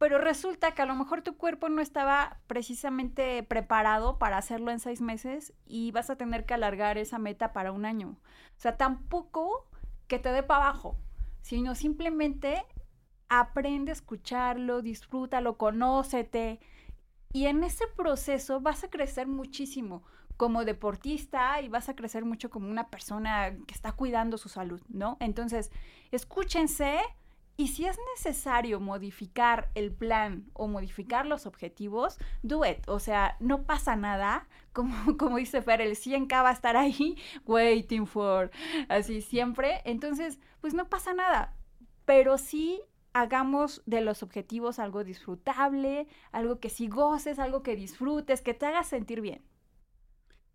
[0.00, 4.80] pero resulta que a lo mejor tu cuerpo no estaba precisamente preparado para hacerlo en
[4.80, 8.16] seis meses y vas a tener que alargar esa meta para un año.
[8.56, 9.68] O sea, tampoco
[10.08, 10.96] que te dé para abajo,
[11.42, 12.64] sino simplemente
[13.28, 16.60] aprende a escucharlo, disfrútalo, conócete.
[17.34, 20.02] Y en ese proceso vas a crecer muchísimo
[20.38, 24.80] como deportista y vas a crecer mucho como una persona que está cuidando su salud,
[24.88, 25.18] ¿no?
[25.20, 25.70] Entonces,
[26.10, 27.00] escúchense
[27.60, 32.88] y si es necesario modificar el plan o modificar los objetivos, do it.
[32.88, 34.48] O sea, no pasa nada.
[34.72, 38.50] Como, como dice Fer, el 100K va a estar ahí waiting for,
[38.88, 39.82] así siempre.
[39.84, 41.54] Entonces, pues no pasa nada.
[42.06, 42.80] Pero sí
[43.12, 48.64] hagamos de los objetivos algo disfrutable, algo que sí goces, algo que disfrutes, que te
[48.64, 49.44] haga sentir bien.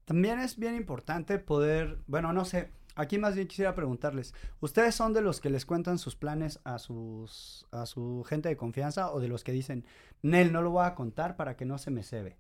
[0.06, 5.14] También es bien importante poder, bueno, no sé, aquí más bien quisiera preguntarles, ¿ustedes son
[5.14, 9.20] de los que les cuentan sus planes a sus a su gente de confianza o
[9.20, 9.86] de los que dicen,
[10.22, 12.38] "Nel, no lo voy a contar para que no se me cebe"?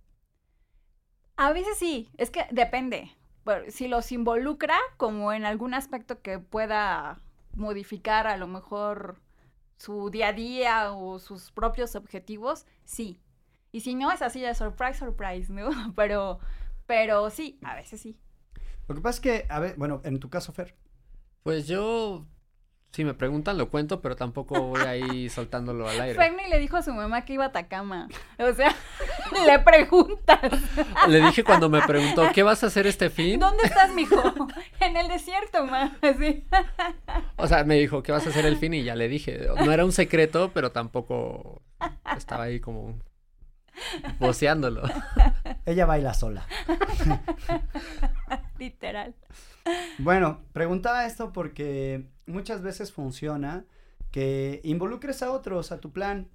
[1.37, 3.11] A veces sí, es que depende.
[3.43, 7.19] Bueno, si los involucra como en algún aspecto que pueda
[7.55, 9.21] modificar a lo mejor
[9.77, 13.19] su día a día o sus propios objetivos, sí.
[13.71, 15.69] Y si no, es así de surprise, surprise, ¿no?
[15.95, 16.39] Pero,
[16.87, 18.17] pero sí, a veces sí.
[18.87, 20.75] Lo que pasa es que, a ver, bueno, en tu caso, Fer,
[21.43, 22.25] Pues yo,
[22.91, 26.15] si me preguntan, lo cuento, pero tampoco voy ahí soltándolo al aire.
[26.15, 28.07] Fernie le dijo a su mamá que iba a Atacama.
[28.39, 28.73] O sea,
[29.45, 30.39] le preguntas,
[31.07, 33.39] Le dije cuando me preguntó, ¿qué vas a hacer este fin?
[33.39, 34.21] ¿dónde estás, mijo?
[34.79, 35.97] En el desierto, ma.
[36.01, 36.45] Así.
[37.37, 38.73] O sea, me dijo, ¿qué vas a hacer el fin?
[38.73, 39.47] Y ya le dije.
[39.63, 41.61] No era un secreto, pero tampoco
[42.15, 42.97] estaba ahí como
[44.19, 44.83] voceándolo.
[45.65, 46.47] ella baila sola.
[48.59, 49.15] Literal.
[49.99, 53.65] Bueno, preguntaba esto porque muchas veces funciona
[54.11, 56.29] que involucres a otros a tu plan,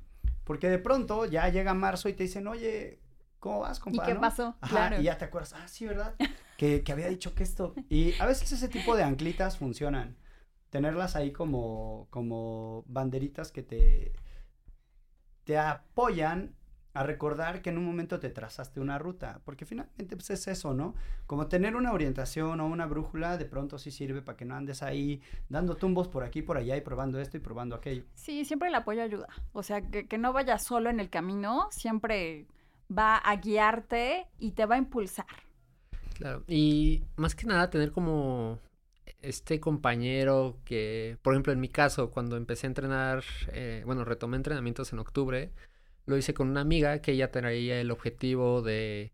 [0.44, 3.00] porque de pronto ya llega marzo y te dicen, oye,
[3.38, 4.06] ¿cómo vas, ¿Y compa?
[4.06, 4.56] qué no?" pasó?
[4.60, 5.00] Ajá, claro.
[5.00, 6.14] y ya te acuerdas, ah, sí, ¿verdad?
[6.56, 7.74] Que, que había dicho que esto.
[7.88, 10.16] Y a veces ese tipo de anclitas funcionan.
[10.68, 14.12] Tenerlas ahí como, como banderitas que te,
[15.44, 16.54] te apoyan
[16.92, 20.74] a recordar que en un momento te trazaste una ruta, porque finalmente pues es eso,
[20.74, 20.94] ¿no?
[21.26, 24.82] Como tener una orientación o una brújula de pronto sí sirve para que no andes
[24.82, 28.04] ahí dando tumbos por aquí, por allá y probando esto y probando aquello.
[28.14, 29.28] Sí, siempre el apoyo ayuda.
[29.52, 32.46] O sea, que, que no vayas solo en el camino, siempre
[32.90, 35.26] va a guiarte y te va a impulsar.
[36.14, 38.58] Claro, y más que nada tener como
[39.22, 44.36] este compañero que, por ejemplo, en mi caso, cuando empecé a entrenar, eh, bueno, retomé
[44.36, 45.52] entrenamientos en octubre,
[46.06, 49.12] lo hice con una amiga que ella traía el objetivo de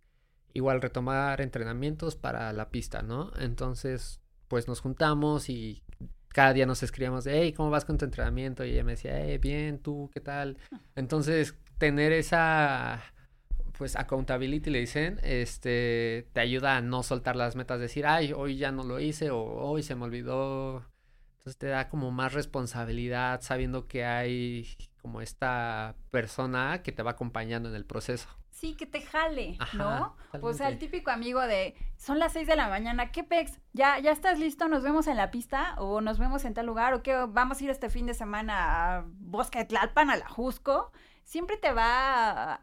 [0.53, 3.33] igual retomar entrenamientos para la pista, ¿no?
[3.39, 5.83] Entonces, pues nos juntamos y
[6.29, 8.65] cada día nos escribíamos de, hey, ¿cómo vas con tu entrenamiento?
[8.65, 10.59] Y ella me decía, hey, bien, tú, ¿qué tal?
[10.95, 13.03] Entonces, tener esa,
[13.79, 18.57] pues, accountability, le dicen, este, te ayuda a no soltar las metas, decir, ay, hoy
[18.57, 20.85] ya no lo hice o hoy se me olvidó.
[21.39, 24.67] Entonces te da como más responsabilidad sabiendo que hay
[25.07, 28.29] como esta persona que te va acompañando en el proceso.
[28.51, 30.17] Sí, que te jale, Ajá, ¿no?
[30.43, 33.61] O sea, el típico amigo de, son las 6 de la mañana, ¿qué pex?
[33.73, 34.67] ¿Ya, ¿Ya estás listo?
[34.67, 35.77] ¿Nos vemos en la pista?
[35.79, 36.93] ¿O nos vemos en tal lugar?
[36.93, 37.15] ¿O qué?
[37.29, 40.91] ¿Vamos a ir este fin de semana a Bosque de Tlalpan, a la Jusco?
[41.23, 42.55] Siempre te va...
[42.55, 42.61] a-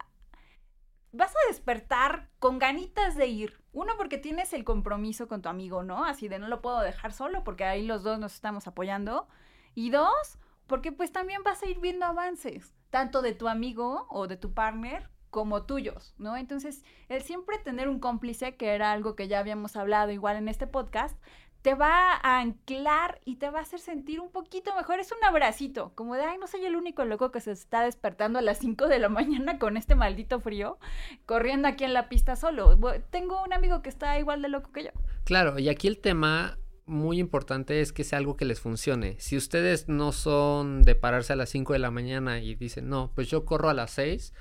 [1.14, 3.64] Vas a despertar con ganitas de ir.
[3.72, 6.04] Uno, porque tienes el compromiso con tu amigo, ¿no?
[6.04, 9.30] Así de no lo puedo dejar solo porque ahí los dos nos estamos apoyando.
[9.76, 14.28] Y dos, porque pues también vas a ir viendo avances, tanto de tu amigo o
[14.28, 16.38] de tu partner como tuyos, ¿no?
[16.38, 20.48] Entonces, el siempre tener un cómplice, que era algo que ya habíamos hablado igual en
[20.48, 21.18] este podcast,
[21.64, 25.00] te va a anclar y te va a hacer sentir un poquito mejor.
[25.00, 28.38] Es un abracito, como de, ay, no soy el único loco que se está despertando
[28.38, 30.78] a las 5 de la mañana con este maldito frío,
[31.26, 32.78] corriendo aquí en la pista solo.
[33.10, 34.90] Tengo un amigo que está igual de loco que yo.
[35.24, 39.16] Claro, y aquí el tema muy importante es que sea algo que les funcione.
[39.20, 43.12] Si ustedes no son de pararse a las 5 de la mañana y dicen, no,
[43.16, 44.34] pues yo corro a las 6,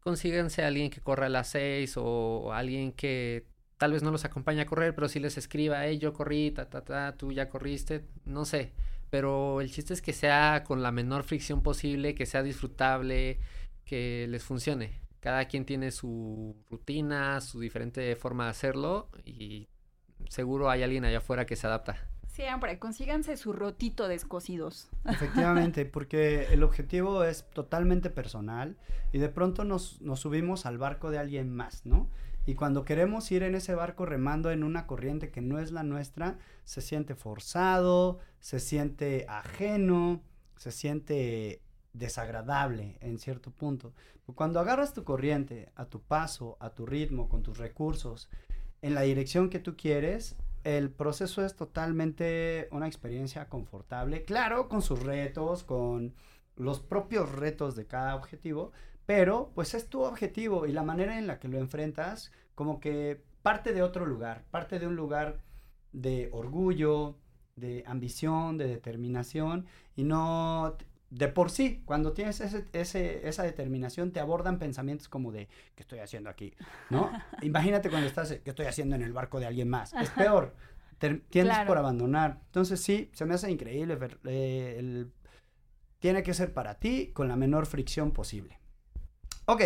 [0.00, 4.24] consíganse a alguien que corra a las 6 o alguien que tal vez no los
[4.24, 7.48] acompañe a correr, pero sí les escriba, hey, yo corrí, ta, ta, ta, tú ya
[7.48, 8.72] corriste, no sé.
[9.10, 13.38] Pero el chiste es que sea con la menor fricción posible, que sea disfrutable,
[13.84, 15.00] que les funcione.
[15.20, 19.68] Cada quien tiene su rutina, su diferente forma de hacerlo y
[20.28, 21.96] seguro hay alguien allá afuera que se adapta.
[22.26, 24.88] Siempre, consíganse su rotito de escocidos.
[25.04, 28.76] Efectivamente, porque el objetivo es totalmente personal
[29.12, 32.10] y de pronto nos, nos subimos al barco de alguien más, ¿no?
[32.46, 35.82] Y cuando queremos ir en ese barco remando en una corriente que no es la
[35.82, 40.20] nuestra, se siente forzado, se siente ajeno,
[40.56, 41.62] se siente
[41.94, 43.94] desagradable en cierto punto.
[44.34, 48.28] Cuando agarras tu corriente a tu paso, a tu ritmo, con tus recursos,
[48.84, 54.82] en la dirección que tú quieres, el proceso es totalmente una experiencia confortable, claro, con
[54.82, 56.12] sus retos, con
[56.54, 58.72] los propios retos de cada objetivo,
[59.06, 63.24] pero pues es tu objetivo y la manera en la que lo enfrentas como que
[63.40, 65.38] parte de otro lugar, parte de un lugar
[65.92, 67.16] de orgullo,
[67.56, 69.64] de ambición, de determinación
[69.96, 70.76] y no
[71.14, 75.46] de por sí, cuando tienes ese, ese, esa determinación, te abordan pensamientos como de,
[75.76, 76.52] ¿qué estoy haciendo aquí?
[76.90, 77.12] ¿No?
[77.42, 79.92] Imagínate cuando estás, ¿qué estoy haciendo en el barco de alguien más?
[79.94, 80.54] Es peor,
[80.98, 81.68] te, Claro.
[81.68, 82.40] por abandonar.
[82.46, 85.12] Entonces sí, se me hace increíble, eh, el-
[86.00, 88.58] tiene que ser para ti con la menor fricción posible.
[89.46, 89.62] Ok,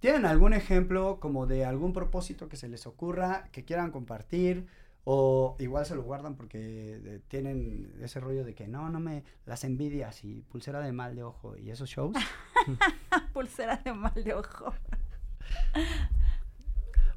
[0.00, 4.66] ¿tienen algún ejemplo como de algún propósito que se les ocurra, que quieran compartir?
[5.06, 6.58] O igual se lo guardan porque
[7.04, 11.14] eh, tienen ese rollo de que no, no me las envidias y pulsera de mal
[11.14, 12.16] de ojo y esos shows.
[13.34, 14.72] Pulsera de mal de ojo.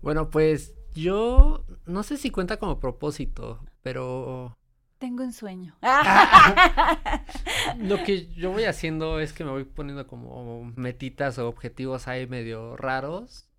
[0.02, 4.56] Bueno, pues yo no sé si cuenta como propósito, pero
[5.00, 5.76] Tengo un sueño.
[7.80, 12.28] lo que yo voy haciendo es que me voy poniendo como metitas o objetivos ahí
[12.28, 13.50] medio raros.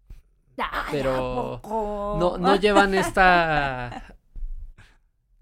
[0.90, 1.60] Pero.
[1.64, 4.16] No, no llevan esta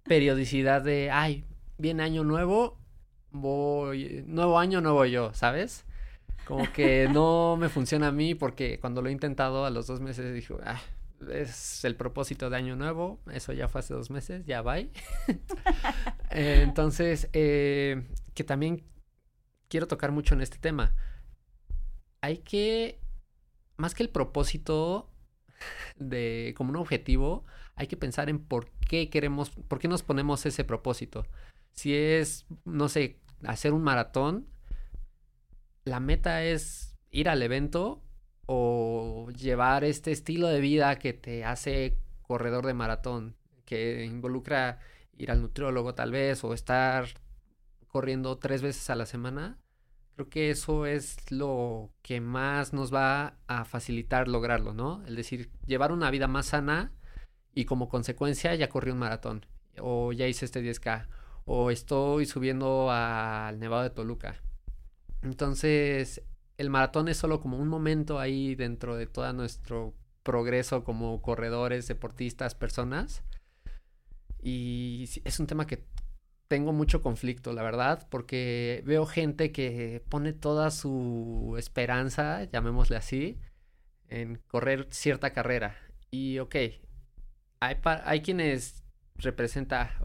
[0.07, 1.45] periodicidad de, ay,
[1.79, 2.79] viene año nuevo,
[3.31, 5.85] voy, nuevo año, nuevo yo, ¿sabes?
[6.47, 10.01] Como que no me funciona a mí porque cuando lo he intentado a los dos
[10.01, 10.81] meses dije, ah,
[11.33, 14.91] es el propósito de año nuevo, eso ya fue hace dos meses, ya bye.
[16.31, 18.85] Entonces, eh, que también
[19.69, 20.95] quiero tocar mucho en este tema.
[22.21, 23.01] Hay que,
[23.77, 25.11] más que el propósito
[25.97, 27.45] de como un objetivo,
[27.77, 31.27] hay que pensar en por qué queremos, por qué nos ponemos ese propósito.
[31.73, 34.49] Si es, no sé, hacer un maratón,
[35.85, 38.03] la meta es ir al evento
[38.47, 43.37] o llevar este estilo de vida que te hace corredor de maratón,
[43.67, 44.81] que involucra
[45.19, 47.07] ir al nutriólogo tal vez o estar
[47.89, 49.59] corriendo tres veces a la semana.
[50.15, 55.05] Creo que eso es lo que más nos va a facilitar lograrlo, ¿no?
[55.05, 56.96] Es decir, llevar una vida más sana
[57.57, 59.47] y como consecuencia ya corrí un maratón
[59.79, 61.09] o ya hice este 10K
[61.47, 64.43] o estoy subiendo al Nevado de Toluca.
[65.23, 66.23] Entonces,
[66.59, 71.89] el maratón es solo como un momento ahí dentro de todo nuestro progreso como corredores,
[71.89, 73.23] deportistas, personas.
[74.43, 75.85] Y es un tema que
[76.49, 83.39] tengo mucho conflicto, la verdad, porque veo gente que pone toda su esperanza, llamémosle así,
[84.09, 85.77] en correr cierta carrera.
[86.11, 86.57] Y ok,
[87.61, 88.83] hay, hay quienes
[89.17, 89.99] representa,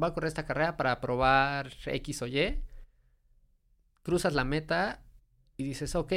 [0.00, 2.62] va a correr esta carrera para probar X o Y,
[4.02, 5.02] cruzas la meta
[5.56, 6.12] y dices, ok,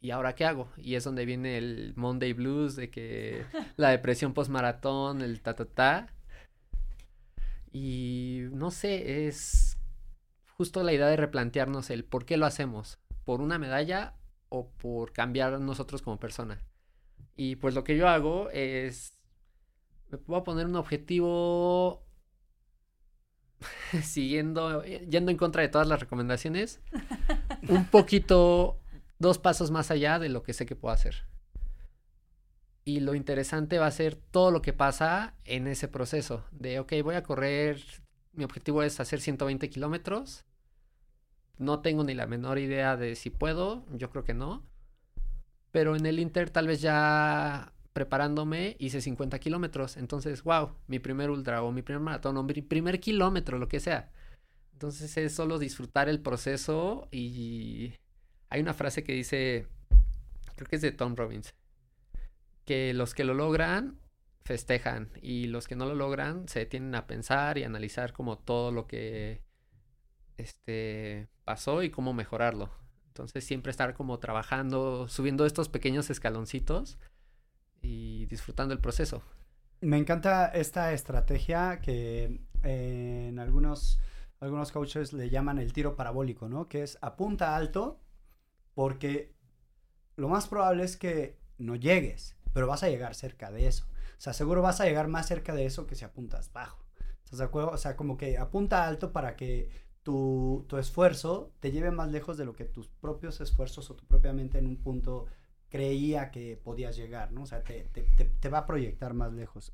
[0.00, 0.70] ¿y ahora qué hago?
[0.76, 3.44] Y es donde viene el Monday Blues, de que
[3.76, 6.14] la depresión post-maratón, el ta, ta, ta.
[7.72, 9.78] Y no sé, es
[10.56, 14.14] justo la idea de replantearnos el por qué lo hacemos, por una medalla
[14.48, 16.64] o por cambiar nosotros como persona.
[17.36, 19.15] Y pues lo que yo hago es,
[20.10, 22.04] me puedo poner un objetivo
[24.02, 26.80] siguiendo, yendo en contra de todas las recomendaciones,
[27.68, 28.78] un poquito,
[29.18, 31.26] dos pasos más allá de lo que sé que puedo hacer.
[32.84, 36.44] Y lo interesante va a ser todo lo que pasa en ese proceso.
[36.52, 37.82] De, ok, voy a correr,
[38.32, 40.44] mi objetivo es hacer 120 kilómetros.
[41.58, 44.62] No tengo ni la menor idea de si puedo, yo creo que no.
[45.72, 49.96] Pero en el Inter tal vez ya preparándome hice 50 kilómetros.
[49.96, 53.80] Entonces, wow, mi primer ultra o mi primer maratón o mi primer kilómetro, lo que
[53.80, 54.12] sea.
[54.74, 57.94] Entonces es solo disfrutar el proceso y
[58.50, 59.66] hay una frase que dice,
[60.56, 61.54] creo que es de Tom Robbins,
[62.66, 63.98] que los que lo logran
[64.44, 68.72] festejan y los que no lo logran se detienen a pensar y analizar como todo
[68.72, 69.40] lo que
[70.36, 72.68] este pasó y cómo mejorarlo.
[73.06, 76.98] Entonces siempre estar como trabajando, subiendo estos pequeños escaloncitos
[77.86, 79.22] y disfrutando el proceso.
[79.80, 84.00] Me encanta esta estrategia que eh, en algunos,
[84.40, 86.68] algunos coaches le llaman el tiro parabólico, ¿no?
[86.68, 88.00] Que es apunta alto
[88.74, 89.34] porque
[90.16, 93.86] lo más probable es que no llegues, pero vas a llegar cerca de eso.
[94.18, 96.84] O sea, seguro vas a llegar más cerca de eso que si apuntas bajo.
[97.24, 97.70] ¿Estás de acuerdo?
[97.70, 99.68] O sea, como que apunta alto para que
[100.02, 104.06] tu, tu esfuerzo te lleve más lejos de lo que tus propios esfuerzos o tu
[104.06, 105.26] propia mente en un punto
[105.68, 107.42] creía que podías llegar, ¿no?
[107.42, 109.72] O sea, te, te, te, va a proyectar más lejos.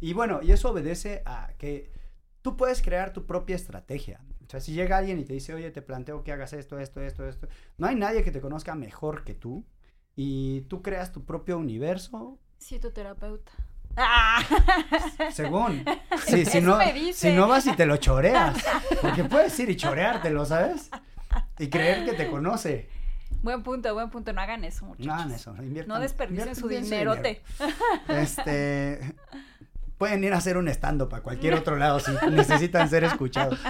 [0.00, 1.90] y bueno, y eso obedece a que
[2.42, 4.20] tú puedes crear tu propia estrategia.
[4.46, 7.00] O sea, si llega alguien y te dice, oye, te planteo que hagas esto, esto,
[7.00, 9.64] esto, esto, no hay nadie que te conozca mejor que tú
[10.16, 12.38] y tú creas tu propio universo.
[12.58, 13.52] Sí, tu terapeuta.
[15.32, 15.84] Según.
[16.26, 16.78] Sí, si, no,
[17.12, 18.56] si no vas y te lo choreas.
[19.02, 20.90] Porque puedes ir y choreártelo, ¿sabes?
[21.58, 22.88] Y creer que te conoce.
[23.44, 24.32] Buen punto, buen punto.
[24.32, 25.06] No hagan eso, muchachos.
[25.06, 25.54] No hagan eso.
[25.86, 27.42] no desperdicien su dinerote.
[28.08, 29.14] Este.
[29.98, 33.60] Pueden ir a hacer un stand-up a cualquier otro lado si necesitan ser escuchados.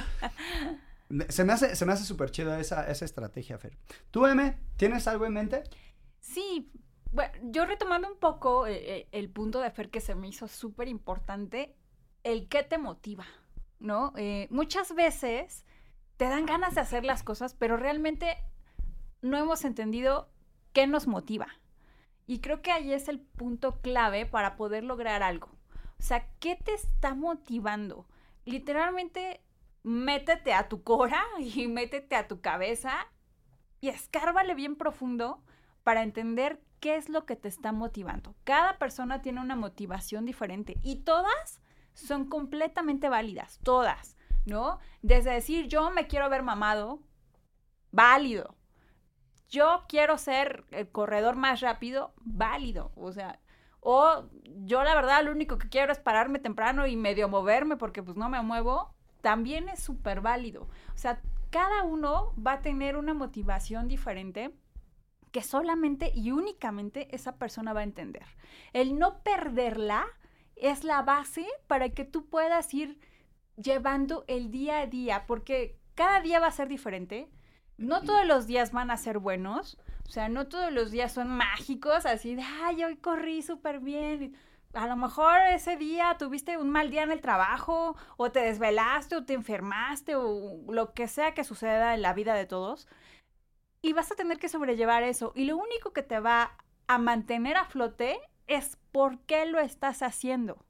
[1.28, 3.76] Se me hace, se me hace súper chido esa, esa estrategia, Fer.
[4.10, 5.64] ¿Tú, M, tienes algo en mente?
[6.20, 6.72] Sí,
[7.12, 10.48] bueno, yo retomando un poco eh, eh, el, punto de Fer que se me hizo
[10.48, 11.76] súper importante,
[12.22, 13.26] el qué te motiva,
[13.78, 14.12] ¿no?
[14.16, 15.64] Eh, muchas veces
[16.16, 18.36] te dan ganas de hacer las cosas, pero realmente
[19.24, 20.28] no hemos entendido
[20.74, 21.48] qué nos motiva.
[22.26, 25.48] Y creo que ahí es el punto clave para poder lograr algo.
[25.98, 28.06] O sea, ¿qué te está motivando?
[28.44, 29.42] Literalmente,
[29.82, 33.06] métete a tu cora y métete a tu cabeza
[33.80, 35.42] y escárvale bien profundo
[35.82, 38.34] para entender qué es lo que te está motivando.
[38.44, 41.62] Cada persona tiene una motivación diferente y todas
[41.94, 44.80] son completamente válidas, todas, ¿no?
[45.00, 47.00] Desde decir yo me quiero ver mamado,
[47.90, 48.54] válido
[49.48, 52.92] yo quiero ser el corredor más rápido, válido.
[52.96, 53.40] O sea,
[53.80, 54.24] o
[54.64, 58.16] yo la verdad lo único que quiero es pararme temprano y medio moverme porque pues
[58.16, 60.68] no me muevo, también es súper válido.
[60.94, 64.54] O sea, cada uno va a tener una motivación diferente
[65.30, 68.26] que solamente y únicamente esa persona va a entender.
[68.72, 70.06] El no perderla
[70.56, 72.98] es la base para que tú puedas ir
[73.56, 77.28] llevando el día a día, porque cada día va a ser diferente
[77.76, 81.28] no todos los días van a ser buenos, o sea, no todos los días son
[81.28, 84.36] mágicos, así de, ay, hoy corrí súper bien.
[84.74, 89.16] A lo mejor ese día tuviste un mal día en el trabajo, o te desvelaste,
[89.16, 92.88] o te enfermaste, o lo que sea que suceda en la vida de todos.
[93.82, 95.32] Y vas a tener que sobrellevar eso.
[95.34, 96.56] Y lo único que te va
[96.86, 100.64] a mantener a flote es por qué lo estás haciendo.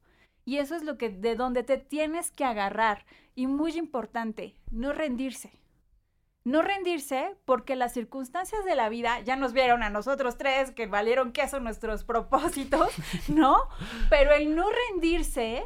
[0.44, 3.07] Y eso es lo que de donde te tienes que agarrar.
[3.34, 5.63] Y muy importante, no rendirse
[6.45, 10.86] no rendirse porque las circunstancias de la vida ya nos vieron a nosotros tres que
[10.86, 12.88] valieron queso nuestros propósitos,
[13.28, 13.57] ¿no?
[14.11, 15.64] Pero el no rendirse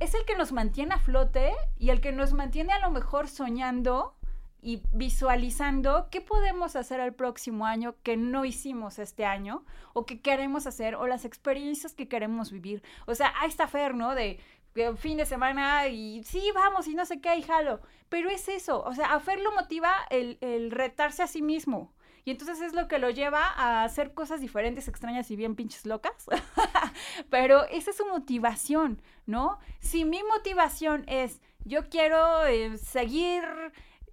[0.00, 3.28] es el que nos mantiene a flote y el que nos mantiene a lo mejor
[3.28, 4.14] soñando
[4.60, 10.20] y visualizando qué podemos hacer el próximo año que no hicimos este año o qué
[10.20, 12.82] queremos hacer o las experiencias que queremos vivir.
[13.06, 14.16] O sea, ahí está Fer, ¿no?
[14.16, 14.57] De que
[14.96, 17.80] fin de semana y sí, vamos y no sé qué, y jalo.
[18.08, 21.92] Pero es eso, o sea, a Fer lo motiva el, retarse a sí mismo.
[22.24, 25.86] Y entonces es lo que lo lleva a hacer cosas diferentes, extrañas y bien pinches
[25.86, 26.26] locas.
[27.30, 29.58] Pero esa es su motivación, ¿no?
[29.80, 33.44] Si mi motivación es, yo quiero eh, seguir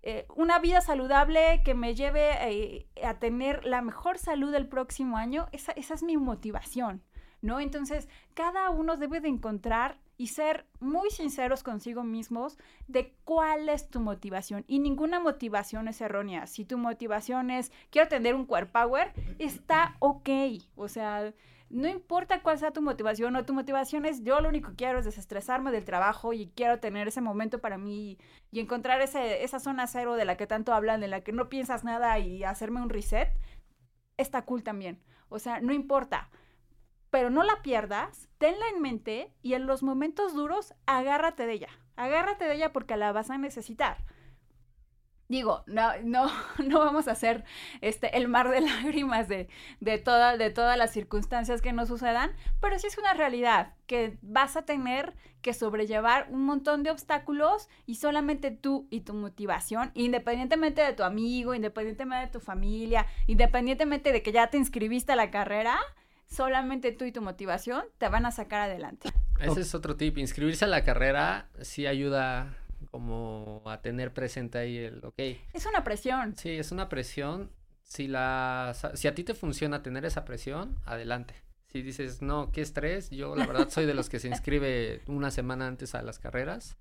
[0.01, 5.18] eh, una vida saludable que me lleve eh, a tener la mejor salud el próximo
[5.18, 7.03] año, esa es mi motivación,
[7.41, 7.59] ¿no?
[7.59, 12.57] Entonces, cada uno debe de encontrar y ser muy sinceros consigo mismos
[12.88, 14.63] de cuál es tu motivación.
[14.68, 16.47] Y ninguna motivación es errónea.
[16.47, 20.30] Si tu motivación es quiero tener un core power, está ok.
[20.76, 21.34] O sea,
[21.70, 24.99] no importa cuál sea tu motivación o tu motivación es yo lo único que quiero
[24.99, 28.18] es desestresarme del trabajo y quiero tener ese momento para mí
[28.51, 31.49] y encontrar ese, esa zona cero de la que tanto hablan, de la que no
[31.49, 33.30] piensas nada y hacerme un reset,
[34.18, 35.01] está cool también.
[35.28, 36.30] O sea, no importa
[37.10, 41.70] pero no la pierdas, tenla en mente y en los momentos duros agárrate de ella.
[41.95, 43.97] Agárrate de ella porque la vas a necesitar.
[45.28, 46.30] Digo, no, no,
[46.64, 47.43] no vamos a hacer
[47.82, 49.49] este, el mar de lágrimas de,
[49.80, 52.32] de, toda, de todas las circunstancias que nos sucedan,
[52.62, 57.70] pero sí es una realidad que vas a tener que sobrellevar un montón de obstáculos
[57.86, 64.12] y solamente tú y tu motivación, independientemente de tu amigo, independientemente de tu familia, independientemente
[64.12, 65.80] de que ya te inscribiste a la carrera,
[66.28, 69.09] solamente tú y tu motivación te van a sacar adelante.
[69.39, 70.17] Ese es otro tip.
[70.17, 72.57] Inscribirse a la carrera sí ayuda
[72.91, 75.19] como a tener presente ahí el, ok.
[75.53, 76.36] Es una presión.
[76.36, 77.51] Sí, es una presión.
[77.84, 81.36] Si, la, si a ti te funciona tener esa presión, adelante.
[81.67, 85.30] Si dices, no, qué estrés, yo la verdad soy de los que se inscribe una
[85.30, 86.78] semana antes a las carreras,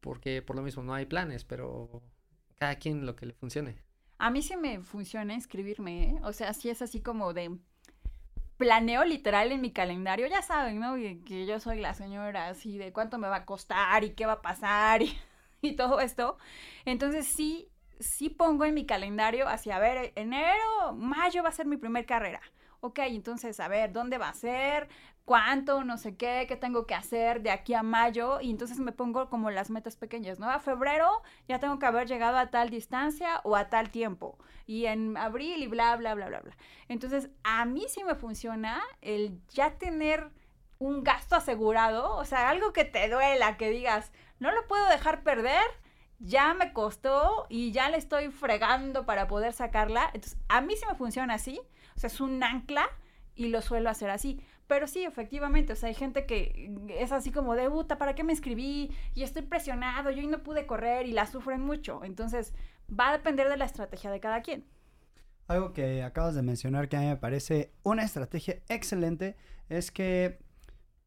[0.00, 2.02] porque por lo mismo no hay planes, pero
[2.58, 3.82] cada quien lo que le funcione.
[4.18, 6.20] A mí sí me funciona inscribirme, ¿eh?
[6.22, 7.58] o sea, sí es así como de,
[8.58, 10.96] planeo literal en mi calendario, ya saben, ¿no?
[10.96, 14.34] Que, yo soy la señora así de cuánto me va a costar y qué va
[14.34, 15.16] a pasar y,
[15.76, 16.38] todo esto.
[16.84, 17.70] Entonces sí,
[18.00, 22.06] sí pongo en mi calendario hacia, a ver, enero, mayo va a ser mi primer
[22.06, 22.40] carrera.
[22.80, 24.88] Ok, entonces, a ver, ¿dónde va a ser?
[25.28, 28.92] cuánto, no sé qué, qué tengo que hacer de aquí a mayo y entonces me
[28.92, 30.48] pongo como las metas pequeñas, ¿no?
[30.48, 34.86] A febrero ya tengo que haber llegado a tal distancia o a tal tiempo y
[34.86, 36.56] en abril y bla, bla, bla, bla, bla.
[36.88, 40.30] Entonces, a mí sí me funciona el ya tener
[40.78, 45.24] un gasto asegurado, o sea, algo que te duela, que digas, no lo puedo dejar
[45.24, 45.66] perder,
[46.18, 50.10] ya me costó y ya le estoy fregando para poder sacarla.
[50.14, 51.60] Entonces, a mí sí me funciona así,
[51.96, 52.88] o sea, es un ancla
[53.34, 54.40] y lo suelo hacer así.
[54.66, 58.22] Pero sí, efectivamente, o sea, hay gente que es así como de, puta, ¿para qué
[58.22, 58.94] me escribí?
[59.14, 62.04] Y estoy presionado, yo no pude correr y la sufren mucho.
[62.04, 62.52] Entonces,
[62.88, 64.66] va a depender de la estrategia de cada quien.
[65.46, 69.36] Algo que acabas de mencionar que a mí me parece una estrategia excelente
[69.70, 70.38] es que,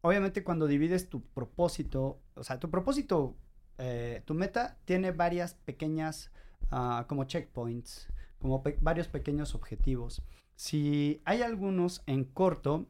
[0.02, 3.38] obviamente, cuando divides tu propósito, o sea, tu propósito,
[3.82, 6.32] eh, tu meta tiene varias pequeñas,
[6.72, 8.08] uh, como checkpoints,
[8.40, 10.22] como varios pequeños objetivos.
[10.56, 12.88] Si hay algunos en corto,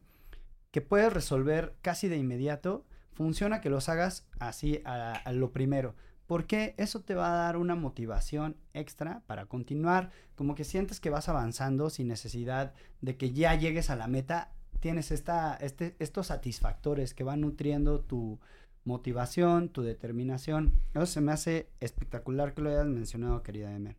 [0.72, 5.96] que puedes resolver casi de inmediato, funciona que los hagas así a, lo primero.
[6.28, 11.10] Porque eso te va a dar una motivación extra para continuar, como que sientes que
[11.10, 14.52] vas avanzando sin necesidad de que ya llegues a la meta.
[14.80, 18.40] Tienes esta, este, estos satisfactores que van nutriendo tu
[18.84, 20.82] motivación, tu determinación.
[20.94, 23.96] Eso se me hace espectacular que lo hayas mencionado, querida M.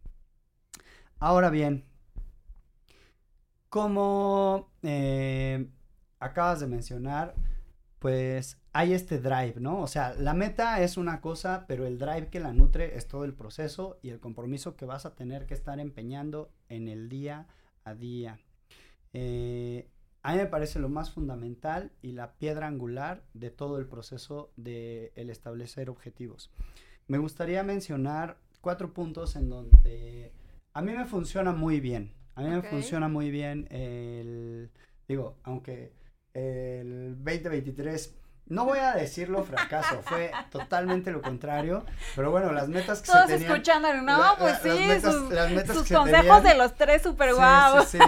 [1.18, 1.84] Ahora bien,
[3.68, 5.68] como eh,
[6.18, 7.34] acabas de mencionar,
[7.98, 9.80] pues hay este drive, ¿no?
[9.80, 13.24] O sea, la meta es una cosa, pero el drive que la nutre es todo
[13.24, 17.46] el proceso y el compromiso que vas a tener que estar empeñando en el día
[17.84, 18.40] a día.
[19.12, 19.88] Eh,
[20.22, 24.52] a mí me parece lo más fundamental y la piedra angular de todo el proceso
[24.56, 26.52] de el establecer objetivos.
[27.08, 30.32] Me gustaría mencionar cuatro puntos en donde
[30.72, 32.12] a mí me funciona muy bien.
[32.34, 34.70] A mí me funciona muy bien el,
[35.08, 35.92] digo, aunque
[36.32, 38.14] el 2023
[38.46, 41.84] no voy a decirlo fracaso, fue totalmente lo contrario,
[42.14, 43.52] pero bueno, las metas que Todos se tenían...
[43.52, 47.34] escuchando, no, pues sí, metas, sus, las metas sus que consejos de los tres super
[47.34, 47.84] guau.
[47.86, 47.98] Sí,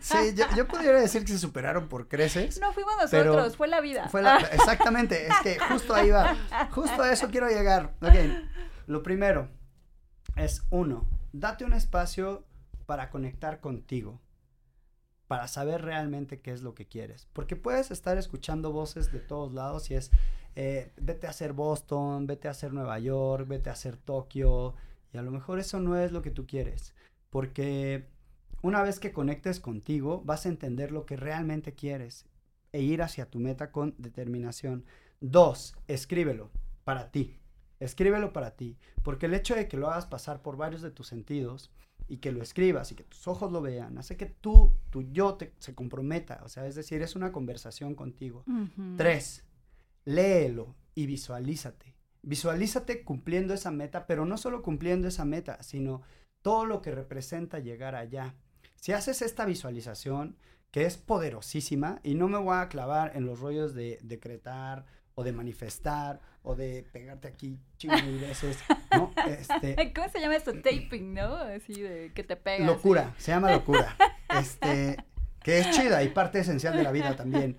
[0.00, 0.34] sí, sí.
[0.34, 2.60] yo, yo, pudiera decir que se superaron por creces.
[2.60, 4.08] No fuimos nosotros, fue la vida.
[4.08, 6.36] Fue la, exactamente, es que justo ahí va,
[6.70, 7.92] justo a eso quiero llegar.
[8.00, 8.14] Ok,
[8.86, 9.48] lo primero
[10.36, 12.46] es uno, date un espacio
[12.86, 14.20] para conectar contigo,
[15.32, 17.26] para saber realmente qué es lo que quieres.
[17.32, 20.10] Porque puedes estar escuchando voces de todos lados y es,
[20.56, 24.74] eh, vete a hacer Boston, vete a hacer Nueva York, vete a hacer Tokio,
[25.10, 26.94] y a lo mejor eso no es lo que tú quieres.
[27.30, 28.10] Porque
[28.60, 32.26] una vez que conectes contigo, vas a entender lo que realmente quieres
[32.70, 34.84] e ir hacia tu meta con determinación.
[35.22, 36.50] Dos, escríbelo
[36.84, 37.38] para ti.
[37.80, 41.06] Escríbelo para ti, porque el hecho de que lo hagas pasar por varios de tus
[41.06, 41.70] sentidos
[42.12, 45.36] y que lo escribas y que tus ojos lo vean, hace que tú, tu yo
[45.36, 48.44] te, se comprometa, o sea, es decir, es una conversación contigo.
[48.98, 49.46] Tres,
[50.04, 51.96] léelo y visualízate.
[52.20, 56.02] Visualízate cumpliendo esa meta, pero no solo cumpliendo esa meta, sino
[56.42, 58.34] todo lo que representa llegar allá.
[58.76, 60.36] Si haces esta visualización,
[60.70, 64.84] que es poderosísima, y no me voy a clavar en los rollos de decretar
[65.14, 68.58] o de manifestar o de pegarte aquí chingo mil veces,
[68.90, 69.12] ¿no?
[69.26, 70.52] Este, ¿Cómo se llama esto?
[70.54, 71.36] Taping, ¿no?
[71.36, 72.66] Así de que te pegas.
[72.66, 73.96] locura, se llama locura.
[74.40, 74.96] Este,
[75.42, 77.56] que es chida y parte esencial de la vida también.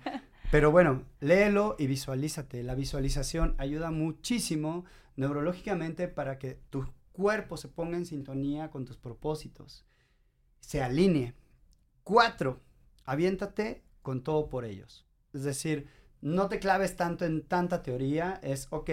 [0.50, 2.62] Pero bueno, léelo y visualízate.
[2.62, 4.84] La visualización ayuda muchísimo
[5.16, 9.86] neurológicamente para que tu cuerpo se ponga en sintonía con tus propósitos,
[10.60, 11.34] se alinee.
[12.02, 12.60] Cuatro,
[13.04, 15.06] aviéntate con todo por ellos.
[15.32, 15.88] Es decir,
[16.24, 18.90] no te claves tanto en tanta teoría, es, ok,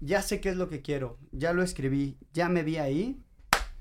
[0.00, 3.18] ya sé qué es lo que quiero, ya lo escribí, ya me vi ahí,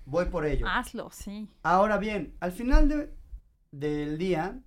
[0.05, 0.65] voy por ello.
[0.67, 1.49] Hazlo, sí.
[1.63, 3.13] Ahora bien, al final de-
[3.71, 4.61] del día,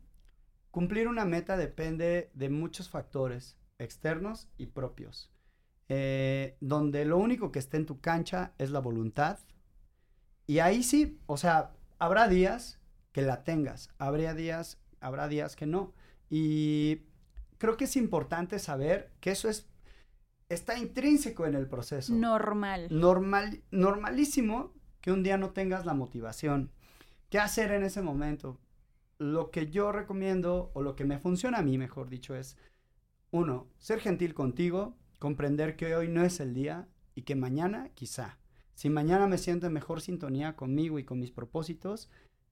[0.70, 5.30] cumplir una meta depende de muchos factores externos y propios,
[5.88, 9.38] eh, donde lo único que esté en tu cancha es la voluntad.
[10.46, 12.78] Y ahí sí, o sea, habrá días
[13.12, 15.94] que la tengas, habría días, habrá días que no.
[16.28, 17.04] Y
[17.58, 19.68] creo que es importante saber que eso es,
[20.48, 22.88] está intrínseco en el proceso Normal.
[22.90, 26.72] normal, normalísimo que un día no tengas la motivación.
[27.28, 28.58] ¿Qué hacer en ese momento?
[29.18, 32.56] Lo que yo recomiendo, o lo que me funciona a mí, mejor dicho, es,
[33.30, 38.38] uno, ser gentil contigo, comprender que hoy no es el día y que mañana quizá.
[38.74, 42.08] Si mañana me siento en mejor sintonía conmigo y con mis propósitos,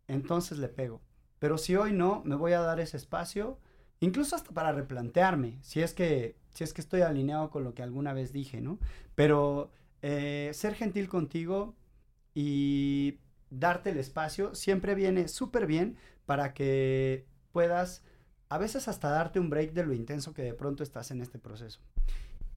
[0.08, 1.00] entonces le pego.
[1.38, 3.60] Pero si hoy no, me voy a dar ese espacio,
[4.00, 7.82] incluso hasta para replantearme, si es que, si es que estoy alineado con lo que
[7.82, 8.78] alguna vez dije, ¿no?
[9.14, 9.70] Pero
[10.02, 11.74] eh, ser gentil contigo
[12.34, 13.18] y
[13.50, 18.04] darte el espacio siempre viene súper bien para que puedas
[18.48, 21.38] a veces hasta darte un break de lo intenso que de pronto estás en este
[21.38, 21.80] proceso.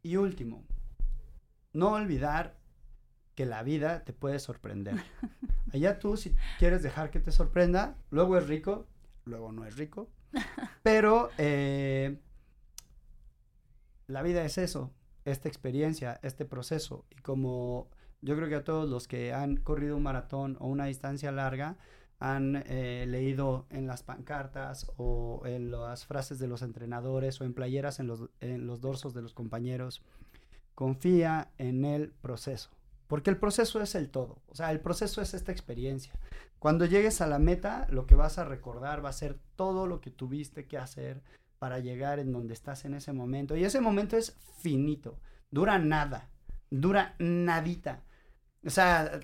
[0.03, 0.63] Y último,
[1.73, 2.57] no olvidar
[3.35, 4.95] que la vida te puede sorprender.
[5.73, 8.85] Allá tú, si quieres dejar que te sorprenda, luego es rico,
[9.25, 10.09] luego no es rico,
[10.84, 12.19] pero eh,
[14.07, 14.91] la vida es eso,
[15.25, 17.05] esta experiencia, este proceso.
[17.09, 17.89] Y como
[18.21, 21.77] yo creo que a todos los que han corrido un maratón o una distancia larga,
[22.19, 27.53] han eh, leído en las pancartas o en las frases de los entrenadores o en
[27.53, 30.03] playeras en los, en los dorsos de los compañeros,
[30.75, 32.71] confía en el proceso.
[33.10, 36.14] Porque el proceso es el todo, o sea, el proceso es esta experiencia.
[36.60, 39.99] Cuando llegues a la meta, lo que vas a recordar va a ser todo lo
[39.99, 41.24] que tuviste que hacer
[41.57, 43.57] para llegar en donde estás en ese momento.
[43.57, 45.18] Y ese momento es finito,
[45.49, 46.30] dura nada,
[46.70, 48.03] dura nadita.
[48.64, 49.20] O sea,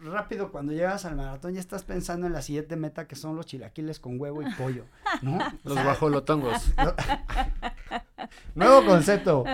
[0.00, 3.46] rápido cuando llegas al maratón ya estás pensando en la siguiente meta que son los
[3.46, 4.86] chilaquiles con huevo y pollo,
[5.22, 5.38] ¿no?
[5.62, 6.72] Los sea, guajolotongos.
[8.56, 9.44] Nuevo concepto.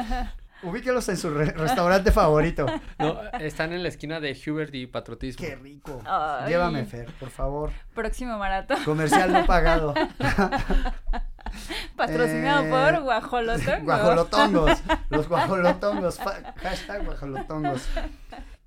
[0.62, 2.66] Ubíquelos en su re- restaurante favorito.
[2.98, 5.46] No, están en la esquina de Hubert y Patriotismo.
[5.46, 6.02] Qué rico.
[6.04, 6.48] Ay.
[6.50, 7.70] Llévame, Fer, por favor.
[7.94, 8.82] Próximo maratón.
[8.84, 9.94] Comercial no pagado.
[11.96, 13.84] Patrocinado Eh, por Guajolotongo.
[13.84, 14.82] Guajolotongos.
[15.10, 16.18] Los guajolotongos.
[16.18, 17.88] Hashtag guajolotongos.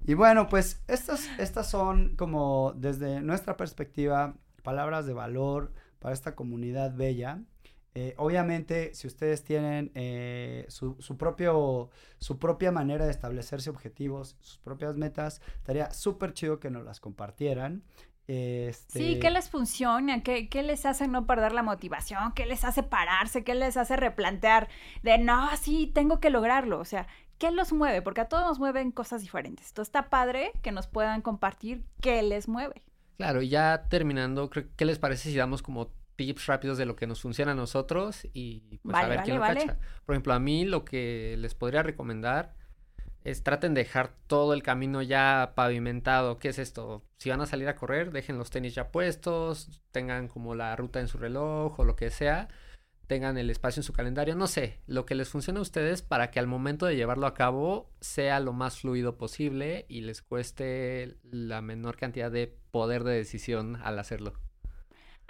[0.05, 4.33] Y bueno, pues estas, estas son como desde nuestra perspectiva
[4.63, 7.39] palabras de valor para esta comunidad bella.
[7.93, 11.89] Eh, obviamente, si ustedes tienen eh, su, su propio,
[12.19, 16.99] su propia manera de establecerse objetivos, sus propias metas, estaría súper chido que nos las
[17.01, 17.83] compartieran.
[18.27, 20.23] Este, Sí, ¿qué les funciona?
[20.23, 22.31] ¿Qué, ¿Qué les hace no perder la motivación?
[22.33, 23.43] ¿Qué les hace pararse?
[23.43, 24.69] ¿Qué les hace replantear?
[25.03, 26.79] De, no, sí, tengo que lograrlo.
[26.79, 27.07] O sea,
[27.39, 28.01] ¿qué los mueve?
[28.01, 29.67] Porque a todos nos mueven cosas diferentes.
[29.67, 32.83] Entonces está padre que nos puedan compartir qué les mueve.
[33.17, 35.91] Claro, y ya terminando, creo, ¿qué les parece si damos como
[36.25, 39.35] tips rápidos de lo que nos funciona a nosotros y pues a Vale, ver quién
[39.35, 39.61] lo vale.
[39.65, 39.79] cacha?
[40.05, 42.55] Por ejemplo, a mí lo que les podría recomendar
[43.23, 46.39] es traten de dejar todo el camino ya pavimentado.
[46.39, 47.05] ¿Qué es esto?
[47.17, 50.99] Si van a salir a correr, dejen los tenis ya puestos, tengan como la ruta
[50.99, 52.49] en su reloj o lo que sea.
[53.07, 56.31] tengan el espacio en su calendario, no sé, lo que les funcione a ustedes para
[56.31, 61.17] que al momento de llevarlo a cabo sea lo más fluido posible y les cueste
[61.23, 64.33] la menor cantidad de poder de decisión al hacerlo.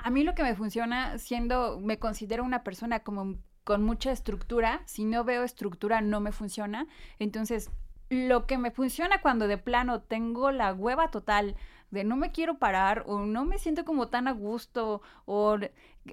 [0.03, 4.81] A mí lo que me funciona, siendo, me considero una persona como con mucha estructura,
[4.85, 6.87] si no veo estructura no me funciona,
[7.19, 7.69] entonces
[8.09, 11.55] lo que me funciona cuando de plano tengo la hueva total
[11.91, 15.57] de no me quiero parar o no me siento como tan a gusto o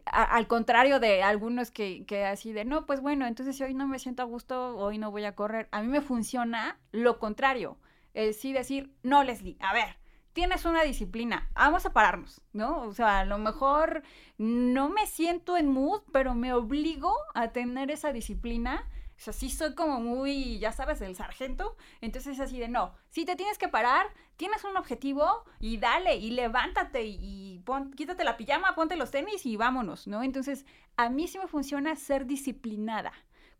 [0.05, 3.89] al contrario de algunos que, que así de no, pues bueno, entonces si hoy no
[3.89, 5.69] me siento a gusto, hoy no voy a correr.
[5.73, 7.79] A mí me funciona lo contrario.
[8.15, 9.98] Es sí decir, no, Leslie, a ver,
[10.39, 12.83] tienes una disciplina, vamos a pararnos, ¿no?
[12.83, 14.05] O sea, a lo mejor
[14.37, 18.89] no me siento en mood, pero me obligo a tener esa disciplina.
[19.17, 21.77] O sea, sí soy como muy, ya sabes, el sargento.
[22.01, 26.15] Entonces es así de, no, si te tienes que parar, tienes un objetivo y dale,
[26.15, 30.23] y levántate, y, pon- quítate la pijama, ponte los tenis y vámonos, ¿no?
[30.23, 30.67] Entonces,
[30.97, 33.13] a mí sí me funciona ser disciplinada.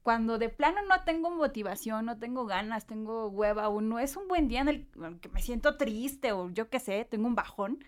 [0.03, 4.27] Cuando de plano no tengo motivación, no tengo ganas, tengo hueva, o no es un
[4.29, 4.87] buen día en el
[5.21, 7.85] que me siento triste, o yo qué sé, tengo un bajón,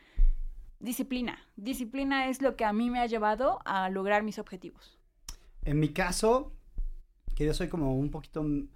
[0.81, 1.39] disciplina.
[1.57, 4.99] Disciplina es lo que a mí me ha llevado a lograr mis objetivos.
[5.63, 6.53] En mi caso,
[7.35, 8.43] que yo soy como un poquito...
[8.43, 8.69] mm,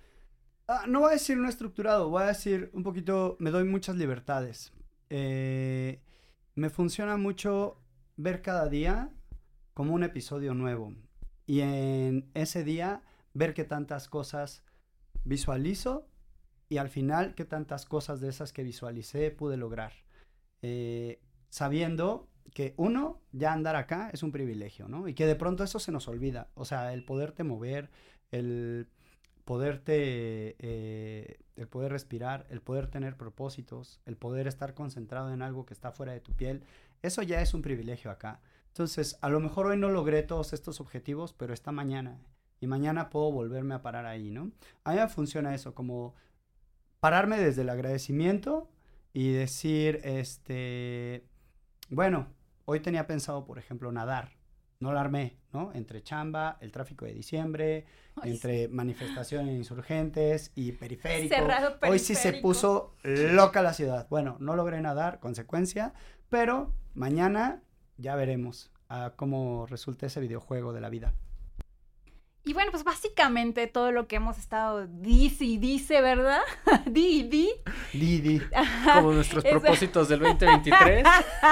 [0.69, 3.97] ah, no voy a decir no estructurado, voy a decir un poquito, me doy muchas
[3.97, 4.73] libertades.
[5.11, 6.01] Eh,
[6.55, 7.81] me funciona mucho
[8.17, 9.11] ver cada día
[9.75, 10.95] como un episodio nuevo.
[11.47, 13.03] Y en ese día
[13.35, 14.65] ver qué tantas cosas
[15.25, 16.09] visualizo
[16.69, 19.93] y al final qué tantas cosas de esas que visualicé pude lograr.
[20.63, 21.21] Eh,
[21.51, 25.09] sabiendo que uno, ya andar acá es un privilegio, ¿no?
[25.09, 26.49] Y que de pronto eso se nos olvida.
[26.55, 27.91] O sea, el poderte mover,
[28.31, 28.89] el
[29.45, 35.67] poderte, eh, el poder respirar, el poder tener propósitos, el poder estar concentrado en algo
[35.67, 36.63] que está fuera de tu piel,
[37.03, 38.41] eso ya es un privilegio acá.
[38.69, 42.19] Entonces, a lo mejor hoy no logré todos estos objetivos, pero está mañana.
[42.65, 44.51] Y mañana puedo volverme a parar ahí, ¿no?
[44.85, 46.15] A mí me funciona eso, como
[46.99, 48.71] pararme desde el agradecimiento
[49.13, 51.27] y decir, este,
[51.91, 52.27] bueno,
[52.65, 54.31] hoy tenía pensado, por ejemplo, nadar.
[54.81, 55.73] No la armé, ¿no?
[55.75, 57.85] Entre chamba, el tráfico de diciembre,
[58.17, 61.35] Ay, entre manifestaciones insurgentes y periférico.
[61.35, 62.49] Cerrado Hoy sí se periférico.
[62.49, 64.07] puso loca la ciudad.
[64.09, 65.93] Bueno, no logré nadar, consecuencia,
[66.31, 67.63] pero mañana
[67.99, 71.13] ya veremos a cómo resulta ese videojuego de la vida.
[72.47, 76.43] Y bueno, pues básicamente todo lo que hemos estado dice y dice, ¿verdad?
[76.87, 77.51] di y di.
[77.93, 78.43] Didi.
[78.93, 81.07] Como nuestros propósitos del 2023.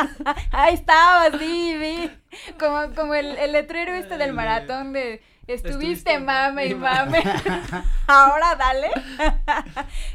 [0.50, 2.10] Ahí estabas, di, di.
[2.58, 7.24] Como, como el, el letrero este del maratón de estuviste Estuviste mame y mame y
[7.24, 7.42] mame.
[8.06, 8.90] Ahora dale.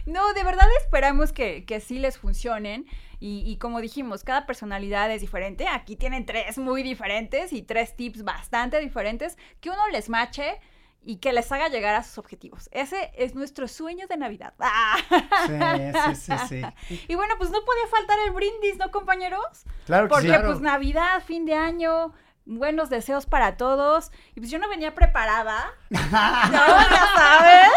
[0.06, 2.86] no, de verdad esperamos que, que sí les funcionen.
[3.20, 5.68] Y, y como dijimos, cada personalidad es diferente.
[5.68, 10.60] Aquí tienen tres muy diferentes y tres tips bastante diferentes que uno les mache
[11.04, 12.70] y que les haga llegar a sus objetivos.
[12.74, 14.54] Ese es nuestro sueño de Navidad.
[14.60, 14.98] ¡Ah!
[15.48, 17.06] Sí, sí, sí, sí.
[17.08, 19.64] Y bueno, pues no podía faltar el brindis, ¿no, compañeros?
[19.86, 20.34] Claro que Porque sí.
[20.34, 20.48] Claro.
[20.50, 22.14] pues Navidad, fin de año,
[22.48, 24.12] buenos deseos para todos.
[24.36, 25.74] Y pues yo no venía preparada.
[25.90, 27.70] no, ya sabes.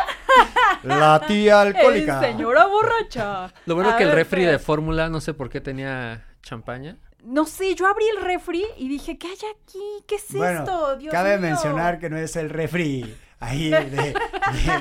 [0.82, 2.20] La tía alcohólica.
[2.20, 3.52] El señora borracha.
[3.66, 6.96] Lo bueno A que el refri pues, de fórmula, no sé por qué tenía champaña.
[7.22, 10.04] No sé, yo abrí el refri y dije, ¿qué hay aquí?
[10.06, 10.96] ¿Qué es Bueno, esto?
[10.96, 11.48] Dios cabe mío.
[11.48, 14.14] mencionar que no es el refri ahí de, de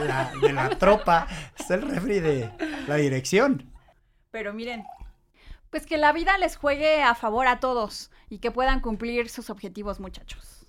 [0.08, 1.28] la, de la tropa,
[1.58, 2.50] es el refri de
[2.88, 3.70] la dirección.
[4.32, 4.86] Pero miren,
[5.70, 9.50] pues que la vida les juegue a favor a todos y que puedan cumplir sus
[9.50, 10.68] objetivos, muchachos.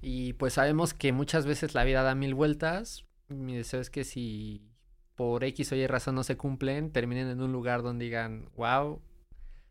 [0.00, 3.04] Y pues sabemos que muchas veces la vida da mil vueltas.
[3.28, 4.62] Mi deseo es que si
[5.14, 9.00] por X o Y razón no se cumplen, terminen en un lugar donde digan, wow,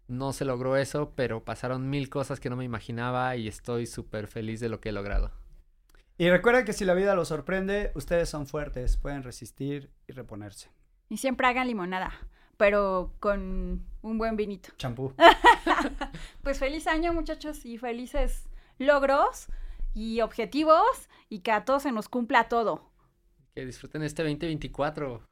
[0.07, 4.28] no se logró eso, pero pasaron mil cosas que no me imaginaba y estoy súper
[4.28, 5.32] feliz de lo que he logrado.
[6.18, 10.70] Y recuerden que si la vida los sorprende, ustedes son fuertes, pueden resistir y reponerse.
[11.09, 12.11] Y siempre hagan limonada,
[12.58, 14.70] pero con un buen vinito.
[14.78, 15.14] Champú.
[16.41, 18.49] Pues feliz año, muchachos, y felices
[18.80, 19.47] logros
[19.93, 22.89] y objetivos y que a todos se nos cumpla todo.
[23.56, 25.28] Que disfruten este 2024.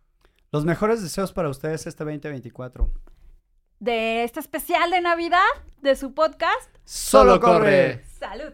[0.51, 2.91] Los mejores deseos para ustedes este 2024.
[3.80, 5.39] De este especial de Navidad
[5.82, 8.03] de su podcast, Solo corre.
[8.19, 8.53] salud.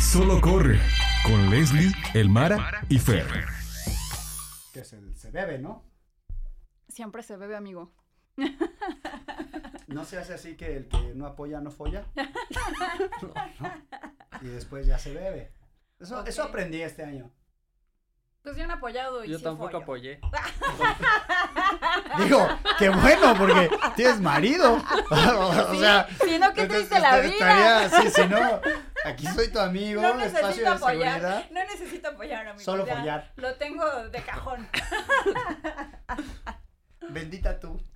[0.00, 0.78] Solo corre
[1.24, 3.26] con Leslie, Elmara y Fer.
[4.72, 5.82] Que se, se bebe, ¿no?
[6.96, 7.92] Siempre se bebe, amigo.
[9.86, 12.06] No se hace así que el que no apoya no folla.
[13.20, 13.72] No, no.
[14.40, 15.52] Y después ya se bebe.
[16.00, 17.30] Eso, eso aprendí este año.
[18.42, 19.82] Pues bien apoyado y Yo sí tampoco follo.
[19.82, 20.20] apoyé.
[22.18, 24.76] Digo, qué bueno, porque tienes marido.
[25.10, 27.84] o Sí, sea, si no, qué triste la vida.
[27.84, 28.60] estaría- sí, si no,
[29.04, 31.20] Aquí soy tu amigo, no espacio necesito de apoyar.
[31.20, 31.50] seguridad.
[31.50, 32.64] No necesito apoyar, amigo.
[32.64, 33.32] Solo follar.
[33.36, 34.66] Lo tengo de cajón.
[37.08, 37.86] Bendita tú.